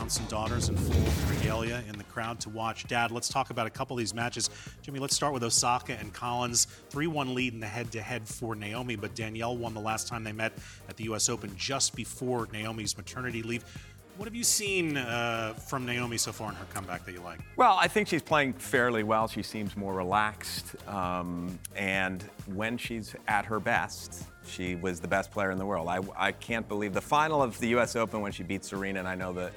Johnson 0.00 0.24
daughters 0.28 0.70
in 0.70 0.76
full 0.78 1.30
regalia 1.36 1.84
in 1.86 1.98
the 1.98 2.04
crowd 2.04 2.40
to 2.40 2.48
watch. 2.48 2.86
Dad, 2.86 3.10
let's 3.10 3.28
talk 3.28 3.50
about 3.50 3.66
a 3.66 3.70
couple 3.70 3.94
of 3.94 3.98
these 3.98 4.14
matches. 4.14 4.48
Jimmy, 4.80 4.98
let's 4.98 5.14
start 5.14 5.34
with 5.34 5.44
Osaka 5.44 5.92
and 5.92 6.10
Collins. 6.14 6.68
3 6.88 7.06
1 7.06 7.34
lead 7.34 7.52
in 7.52 7.60
the 7.60 7.66
head 7.66 7.92
to 7.92 8.00
head 8.00 8.26
for 8.26 8.54
Naomi, 8.54 8.96
but 8.96 9.14
Danielle 9.14 9.58
won 9.58 9.74
the 9.74 9.80
last 9.80 10.08
time 10.08 10.24
they 10.24 10.32
met 10.32 10.54
at 10.88 10.96
the 10.96 11.04
U.S. 11.04 11.28
Open 11.28 11.54
just 11.54 11.94
before 11.94 12.48
Naomi's 12.50 12.96
maternity 12.96 13.42
leave. 13.42 13.62
What 14.16 14.24
have 14.24 14.34
you 14.34 14.42
seen 14.42 14.96
uh, 14.96 15.52
from 15.52 15.84
Naomi 15.84 16.16
so 16.16 16.32
far 16.32 16.48
in 16.48 16.54
her 16.54 16.66
comeback 16.72 17.04
that 17.04 17.12
you 17.12 17.20
like? 17.20 17.40
Well, 17.56 17.76
I 17.78 17.86
think 17.86 18.08
she's 18.08 18.22
playing 18.22 18.54
fairly 18.54 19.02
well. 19.02 19.28
She 19.28 19.42
seems 19.42 19.76
more 19.76 19.92
relaxed. 19.92 20.76
Um, 20.88 21.58
and 21.76 22.22
when 22.46 22.78
she's 22.78 23.14
at 23.28 23.44
her 23.44 23.60
best, 23.60 24.24
she 24.46 24.76
was 24.76 25.00
the 25.00 25.08
best 25.08 25.30
player 25.30 25.50
in 25.50 25.58
the 25.58 25.66
world. 25.66 25.88
I, 25.88 26.00
I 26.16 26.32
can't 26.32 26.66
believe 26.66 26.94
the 26.94 27.02
final 27.02 27.42
of 27.42 27.58
the 27.60 27.68
U.S. 27.68 27.96
Open 27.96 28.22
when 28.22 28.32
she 28.32 28.42
beat 28.42 28.64
Serena, 28.64 28.98
and 28.98 29.08
I 29.08 29.14
know 29.14 29.34
that 29.34 29.52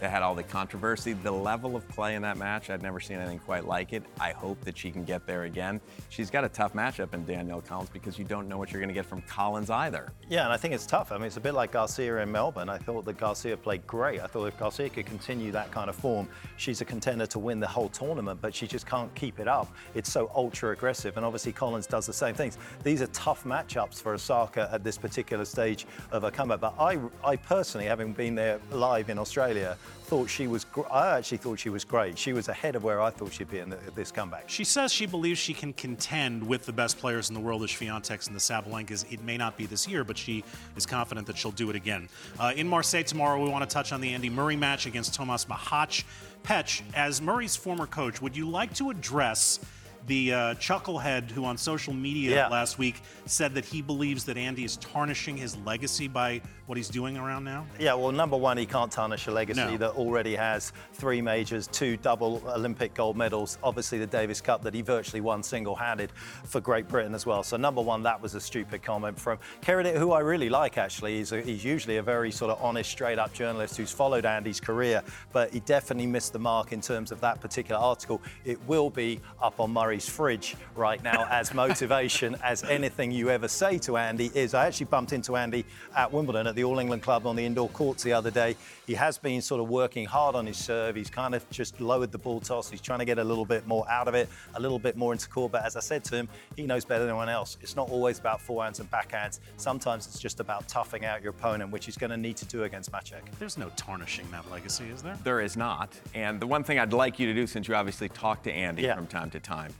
that 0.00 0.10
had 0.10 0.22
all 0.22 0.34
the 0.34 0.42
controversy. 0.42 1.12
The 1.12 1.30
level 1.30 1.76
of 1.76 1.86
play 1.88 2.14
in 2.14 2.22
that 2.22 2.36
match, 2.36 2.70
I'd 2.70 2.82
never 2.82 3.00
seen 3.00 3.18
anything 3.18 3.38
quite 3.38 3.66
like 3.66 3.92
it. 3.92 4.02
I 4.20 4.32
hope 4.32 4.60
that 4.62 4.76
she 4.76 4.90
can 4.90 5.04
get 5.04 5.26
there 5.26 5.44
again. 5.44 5.80
She's 6.08 6.30
got 6.30 6.44
a 6.44 6.48
tough 6.48 6.74
matchup 6.74 7.14
in 7.14 7.24
Danielle 7.24 7.60
Collins 7.60 7.90
because 7.90 8.18
you 8.18 8.24
don't 8.24 8.48
know 8.48 8.58
what 8.58 8.72
you're 8.72 8.80
going 8.80 8.88
to 8.88 8.94
get 8.94 9.06
from 9.06 9.22
Collins 9.22 9.70
either. 9.70 10.12
Yeah, 10.28 10.44
and 10.44 10.52
I 10.52 10.56
think 10.56 10.74
it's 10.74 10.86
tough. 10.86 11.12
I 11.12 11.16
mean, 11.16 11.26
it's 11.26 11.36
a 11.36 11.40
bit 11.40 11.54
like 11.54 11.72
Garcia 11.72 12.18
in 12.18 12.30
Melbourne. 12.30 12.68
I 12.68 12.78
thought 12.78 13.04
that 13.06 13.16
Garcia 13.16 13.56
played 13.56 13.86
great. 13.86 14.20
I 14.20 14.26
thought 14.26 14.46
if 14.46 14.58
Garcia 14.58 14.88
could 14.88 15.06
continue 15.06 15.50
that 15.52 15.70
kind 15.70 15.88
of 15.88 15.96
form, 15.96 16.28
she's 16.56 16.80
a 16.80 16.84
contender 16.84 17.26
to 17.26 17.38
win 17.38 17.60
the 17.60 17.66
whole 17.66 17.88
tournament, 17.88 18.40
but 18.40 18.54
she 18.54 18.66
just 18.66 18.86
can't 18.86 19.14
keep 19.14 19.40
it 19.40 19.48
up. 19.48 19.72
It's 19.94 20.10
so 20.10 20.30
ultra 20.34 20.72
aggressive, 20.72 21.16
and 21.16 21.24
obviously 21.24 21.52
Collins 21.52 21.86
does 21.86 22.06
the 22.06 22.12
same 22.12 22.34
things. 22.34 22.58
These 22.82 23.02
are 23.02 23.06
tough 23.08 23.44
matchups 23.44 24.00
for 24.02 24.14
Osaka 24.14 24.68
at 24.72 24.84
this 24.84 24.98
particular 24.98 25.44
stage 25.44 25.86
of 26.10 26.22
her 26.22 26.30
comeback. 26.30 26.60
But 26.60 26.74
I, 26.78 26.98
I 27.24 27.36
personally, 27.36 27.86
having 27.86 28.12
been 28.12 28.34
there 28.34 28.60
live 28.70 29.10
in 29.10 29.18
Australia, 29.18 29.76
thought 30.06 30.30
she 30.30 30.46
was. 30.46 30.64
Gr- 30.64 30.82
I 30.90 31.18
actually 31.18 31.38
thought 31.38 31.58
she 31.58 31.68
was 31.68 31.84
great. 31.84 32.16
She 32.16 32.32
was 32.32 32.48
ahead 32.48 32.76
of 32.76 32.84
where 32.84 33.00
I 33.00 33.10
thought 33.10 33.32
she'd 33.32 33.50
be 33.50 33.58
in 33.58 33.70
the, 33.70 33.78
this 33.94 34.12
comeback. 34.12 34.44
She 34.48 34.62
says 34.62 34.92
she 34.92 35.06
believes 35.06 35.38
she 35.38 35.52
can 35.52 35.72
contend 35.72 36.46
with 36.46 36.64
the 36.64 36.72
best 36.72 36.98
players 36.98 37.28
in 37.28 37.34
the 37.34 37.40
world, 37.40 37.62
the 37.62 37.66
Swiateks 37.66 38.28
and 38.28 38.36
the 38.36 38.40
Sabalenkas. 38.40 39.10
It 39.12 39.22
may 39.24 39.36
not 39.36 39.56
be 39.56 39.66
this 39.66 39.88
year, 39.88 40.04
but 40.04 40.16
she 40.16 40.44
is 40.76 40.86
confident 40.86 41.26
that 41.26 41.36
she'll 41.36 41.50
do 41.50 41.70
it 41.70 41.76
again. 41.76 42.08
Uh, 42.38 42.52
in 42.54 42.68
Marseille 42.68 43.02
tomorrow, 43.02 43.42
we 43.42 43.48
want 43.48 43.68
to 43.68 43.74
touch 43.74 43.92
on 43.92 44.00
the 44.00 44.14
Andy 44.14 44.30
Murray 44.30 44.56
match 44.56 44.86
against 44.86 45.14
Tomas 45.14 45.46
Machac. 45.46 46.04
Petch, 46.44 46.82
as 46.94 47.20
Murray's 47.20 47.56
former 47.56 47.86
coach, 47.86 48.22
would 48.22 48.36
you 48.36 48.48
like 48.48 48.72
to 48.74 48.90
address? 48.90 49.60
the 50.06 50.32
uh, 50.32 50.54
chucklehead 50.54 51.30
who 51.30 51.44
on 51.44 51.56
social 51.56 51.92
media 51.92 52.30
yeah. 52.30 52.48
last 52.48 52.78
week 52.78 53.02
said 53.26 53.54
that 53.54 53.64
he 53.64 53.82
believes 53.82 54.24
that 54.24 54.36
Andy 54.36 54.64
is 54.64 54.76
tarnishing 54.76 55.36
his 55.36 55.56
legacy 55.58 56.06
by 56.06 56.40
what 56.66 56.76
he's 56.76 56.88
doing 56.88 57.16
around 57.16 57.44
now? 57.44 57.64
Yeah, 57.78 57.94
well, 57.94 58.10
number 58.10 58.36
one, 58.36 58.58
he 58.58 58.66
can't 58.66 58.90
tarnish 58.90 59.28
a 59.28 59.30
legacy 59.30 59.60
no. 59.60 59.76
that 59.76 59.90
already 59.92 60.34
has 60.34 60.72
three 60.94 61.22
majors, 61.22 61.68
two 61.68 61.96
double 61.96 62.42
Olympic 62.48 62.92
gold 62.94 63.16
medals, 63.16 63.58
obviously 63.62 63.98
the 63.98 64.06
Davis 64.06 64.40
Cup 64.40 64.62
that 64.62 64.74
he 64.74 64.82
virtually 64.82 65.20
won 65.20 65.42
single-handed 65.42 66.10
for 66.44 66.60
Great 66.60 66.88
Britain 66.88 67.14
as 67.14 67.24
well. 67.24 67.42
So 67.42 67.56
number 67.56 67.80
one, 67.80 68.02
that 68.02 68.20
was 68.20 68.34
a 68.34 68.40
stupid 68.40 68.82
comment 68.82 69.18
from 69.18 69.38
Kerry, 69.60 69.96
who 69.96 70.12
I 70.12 70.20
really 70.20 70.48
like 70.48 70.76
actually. 70.76 71.18
He's, 71.18 71.32
a, 71.32 71.40
he's 71.40 71.64
usually 71.64 71.98
a 71.98 72.02
very 72.02 72.32
sort 72.32 72.50
of 72.50 72.60
honest, 72.60 72.90
straight-up 72.90 73.32
journalist 73.32 73.76
who's 73.76 73.92
followed 73.92 74.26
Andy's 74.26 74.60
career, 74.60 75.02
but 75.32 75.52
he 75.52 75.60
definitely 75.60 76.06
missed 76.06 76.32
the 76.32 76.38
mark 76.40 76.72
in 76.72 76.80
terms 76.80 77.12
of 77.12 77.20
that 77.20 77.40
particular 77.40 77.80
article. 77.80 78.20
It 78.44 78.58
will 78.66 78.90
be 78.90 79.20
up 79.40 79.60
on 79.60 79.72
Murray's 79.72 80.08
fridge 80.08 80.56
right 80.74 81.02
now 81.02 81.26
as 81.30 81.54
motivation 81.54 82.36
as 82.42 82.64
anything 82.64 83.12
you 83.12 83.30
ever 83.30 83.46
say 83.46 83.78
to 83.78 83.96
Andy 83.96 84.32
is. 84.34 84.52
I 84.52 84.66
actually 84.66 84.86
bumped 84.86 85.12
into 85.12 85.36
Andy 85.36 85.64
at 85.94 86.12
Wimbledon 86.12 86.48
at 86.48 86.55
the 86.56 86.64
All 86.64 86.78
England 86.80 87.02
Club 87.02 87.26
on 87.26 87.36
the 87.36 87.44
indoor 87.44 87.68
courts 87.68 88.02
the 88.02 88.12
other 88.12 88.30
day. 88.30 88.56
He 88.86 88.94
has 88.94 89.18
been 89.18 89.40
sort 89.42 89.60
of 89.60 89.68
working 89.68 90.06
hard 90.06 90.34
on 90.34 90.46
his 90.46 90.56
serve. 90.56 90.96
He's 90.96 91.10
kind 91.10 91.34
of 91.34 91.48
just 91.50 91.80
lowered 91.80 92.10
the 92.10 92.18
ball 92.18 92.40
toss. 92.40 92.68
He's 92.70 92.80
trying 92.80 92.98
to 93.00 93.04
get 93.04 93.18
a 93.18 93.24
little 93.24 93.44
bit 93.44 93.66
more 93.66 93.88
out 93.88 94.08
of 94.08 94.14
it, 94.14 94.28
a 94.54 94.60
little 94.60 94.78
bit 94.78 94.96
more 94.96 95.12
into 95.12 95.28
court. 95.28 95.52
But 95.52 95.64
as 95.64 95.76
I 95.76 95.80
said 95.80 96.02
to 96.04 96.16
him, 96.16 96.28
he 96.56 96.62
knows 96.66 96.84
better 96.84 97.00
than 97.00 97.10
anyone 97.10 97.28
else. 97.28 97.58
It's 97.60 97.76
not 97.76 97.90
always 97.90 98.18
about 98.18 98.40
forehands 98.40 98.80
and 98.80 98.90
backhands. 98.90 99.38
Sometimes 99.58 100.06
it's 100.06 100.18
just 100.18 100.40
about 100.40 100.66
toughing 100.66 101.04
out 101.04 101.22
your 101.22 101.30
opponent, 101.30 101.70
which 101.70 101.84
he's 101.84 101.98
going 101.98 102.10
to 102.10 102.16
need 102.16 102.36
to 102.38 102.46
do 102.46 102.64
against 102.64 102.90
Machac. 102.90 103.20
There's 103.38 103.58
no 103.58 103.70
tarnishing 103.76 104.28
that 104.30 104.50
legacy, 104.50 104.84
is 104.86 105.02
there? 105.02 105.18
There 105.22 105.42
is 105.42 105.56
not. 105.56 105.92
And 106.14 106.40
the 106.40 106.46
one 106.46 106.64
thing 106.64 106.78
I'd 106.78 106.92
like 106.94 107.18
you 107.18 107.26
to 107.26 107.34
do, 107.34 107.46
since 107.46 107.68
you 107.68 107.74
obviously 107.74 108.08
talk 108.08 108.42
to 108.44 108.52
Andy 108.52 108.82
Yeah. 108.82 108.94
from 108.96 109.06
time 109.06 109.30
to 109.30 109.40
time, 109.40 109.74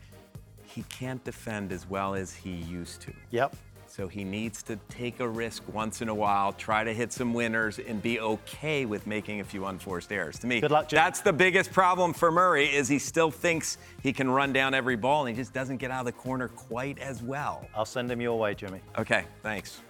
he 0.66 0.82
can't 0.90 1.24
defend 1.24 1.72
as 1.72 1.88
well 1.88 2.14
as 2.14 2.34
he 2.34 2.50
used 2.50 3.00
to. 3.00 3.12
Yep. 3.30 3.56
So 3.96 4.08
he 4.08 4.24
needs 4.24 4.62
to 4.64 4.76
take 4.90 5.20
a 5.20 5.26
risk 5.26 5.62
once 5.72 6.02
in 6.02 6.10
a 6.10 6.14
while, 6.14 6.52
try 6.52 6.84
to 6.84 6.92
hit 6.92 7.14
some 7.14 7.32
winners, 7.32 7.78
and 7.78 8.02
be 8.02 8.20
okay 8.20 8.84
with 8.84 9.06
making 9.06 9.40
a 9.40 9.44
few 9.44 9.64
unforced 9.64 10.12
errors. 10.12 10.38
To 10.40 10.46
me, 10.46 10.60
Good 10.60 10.70
luck, 10.70 10.90
Jim. 10.90 10.98
that's 10.98 11.22
the 11.22 11.32
biggest 11.32 11.72
problem 11.72 12.12
for 12.12 12.30
Murray 12.30 12.66
is 12.66 12.88
he 12.88 12.98
still 12.98 13.30
thinks 13.30 13.78
he 14.02 14.12
can 14.12 14.30
run 14.30 14.52
down 14.52 14.74
every 14.74 14.96
ball, 14.96 15.24
and 15.24 15.34
he 15.34 15.42
just 15.42 15.54
doesn't 15.54 15.78
get 15.78 15.90
out 15.90 16.00
of 16.00 16.04
the 16.04 16.12
corner 16.12 16.48
quite 16.48 16.98
as 16.98 17.22
well. 17.22 17.66
I'll 17.74 17.86
send 17.86 18.12
him 18.12 18.20
your 18.20 18.38
way, 18.38 18.54
Jimmy. 18.54 18.82
Okay, 18.98 19.24
thanks. 19.42 19.80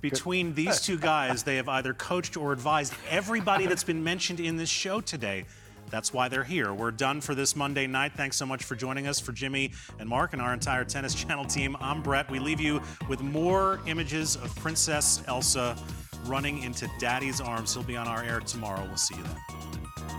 Between 0.00 0.54
these 0.54 0.80
two 0.80 0.96
guys, 0.96 1.42
they 1.42 1.56
have 1.56 1.68
either 1.68 1.94
coached 1.94 2.36
or 2.36 2.52
advised 2.52 2.94
everybody 3.10 3.66
that's 3.66 3.82
been 3.82 4.04
mentioned 4.04 4.38
in 4.38 4.56
this 4.56 4.68
show 4.68 5.00
today. 5.00 5.46
That's 5.90 6.12
why 6.12 6.28
they're 6.28 6.44
here. 6.44 6.74
We're 6.74 6.90
done 6.90 7.20
for 7.20 7.34
this 7.34 7.56
Monday 7.56 7.86
night. 7.86 8.12
Thanks 8.16 8.36
so 8.36 8.46
much 8.46 8.64
for 8.64 8.74
joining 8.74 9.06
us. 9.06 9.20
For 9.20 9.32
Jimmy 9.32 9.72
and 9.98 10.08
Mark 10.08 10.32
and 10.32 10.42
our 10.42 10.52
entire 10.52 10.84
Tennis 10.84 11.14
Channel 11.22 11.44
team, 11.44 11.76
I'm 11.80 12.02
Brett. 12.02 12.30
We 12.30 12.38
leave 12.38 12.60
you 12.60 12.80
with 13.08 13.20
more 13.20 13.80
images 13.86 14.36
of 14.36 14.54
Princess 14.56 15.22
Elsa 15.26 15.76
running 16.24 16.62
into 16.62 16.90
Daddy's 16.98 17.40
arms. 17.40 17.74
He'll 17.74 17.82
be 17.82 17.96
on 17.96 18.06
our 18.08 18.22
air 18.22 18.40
tomorrow. 18.40 18.84
We'll 18.86 18.96
see 18.96 19.16
you 19.16 19.22
then. 19.22 20.17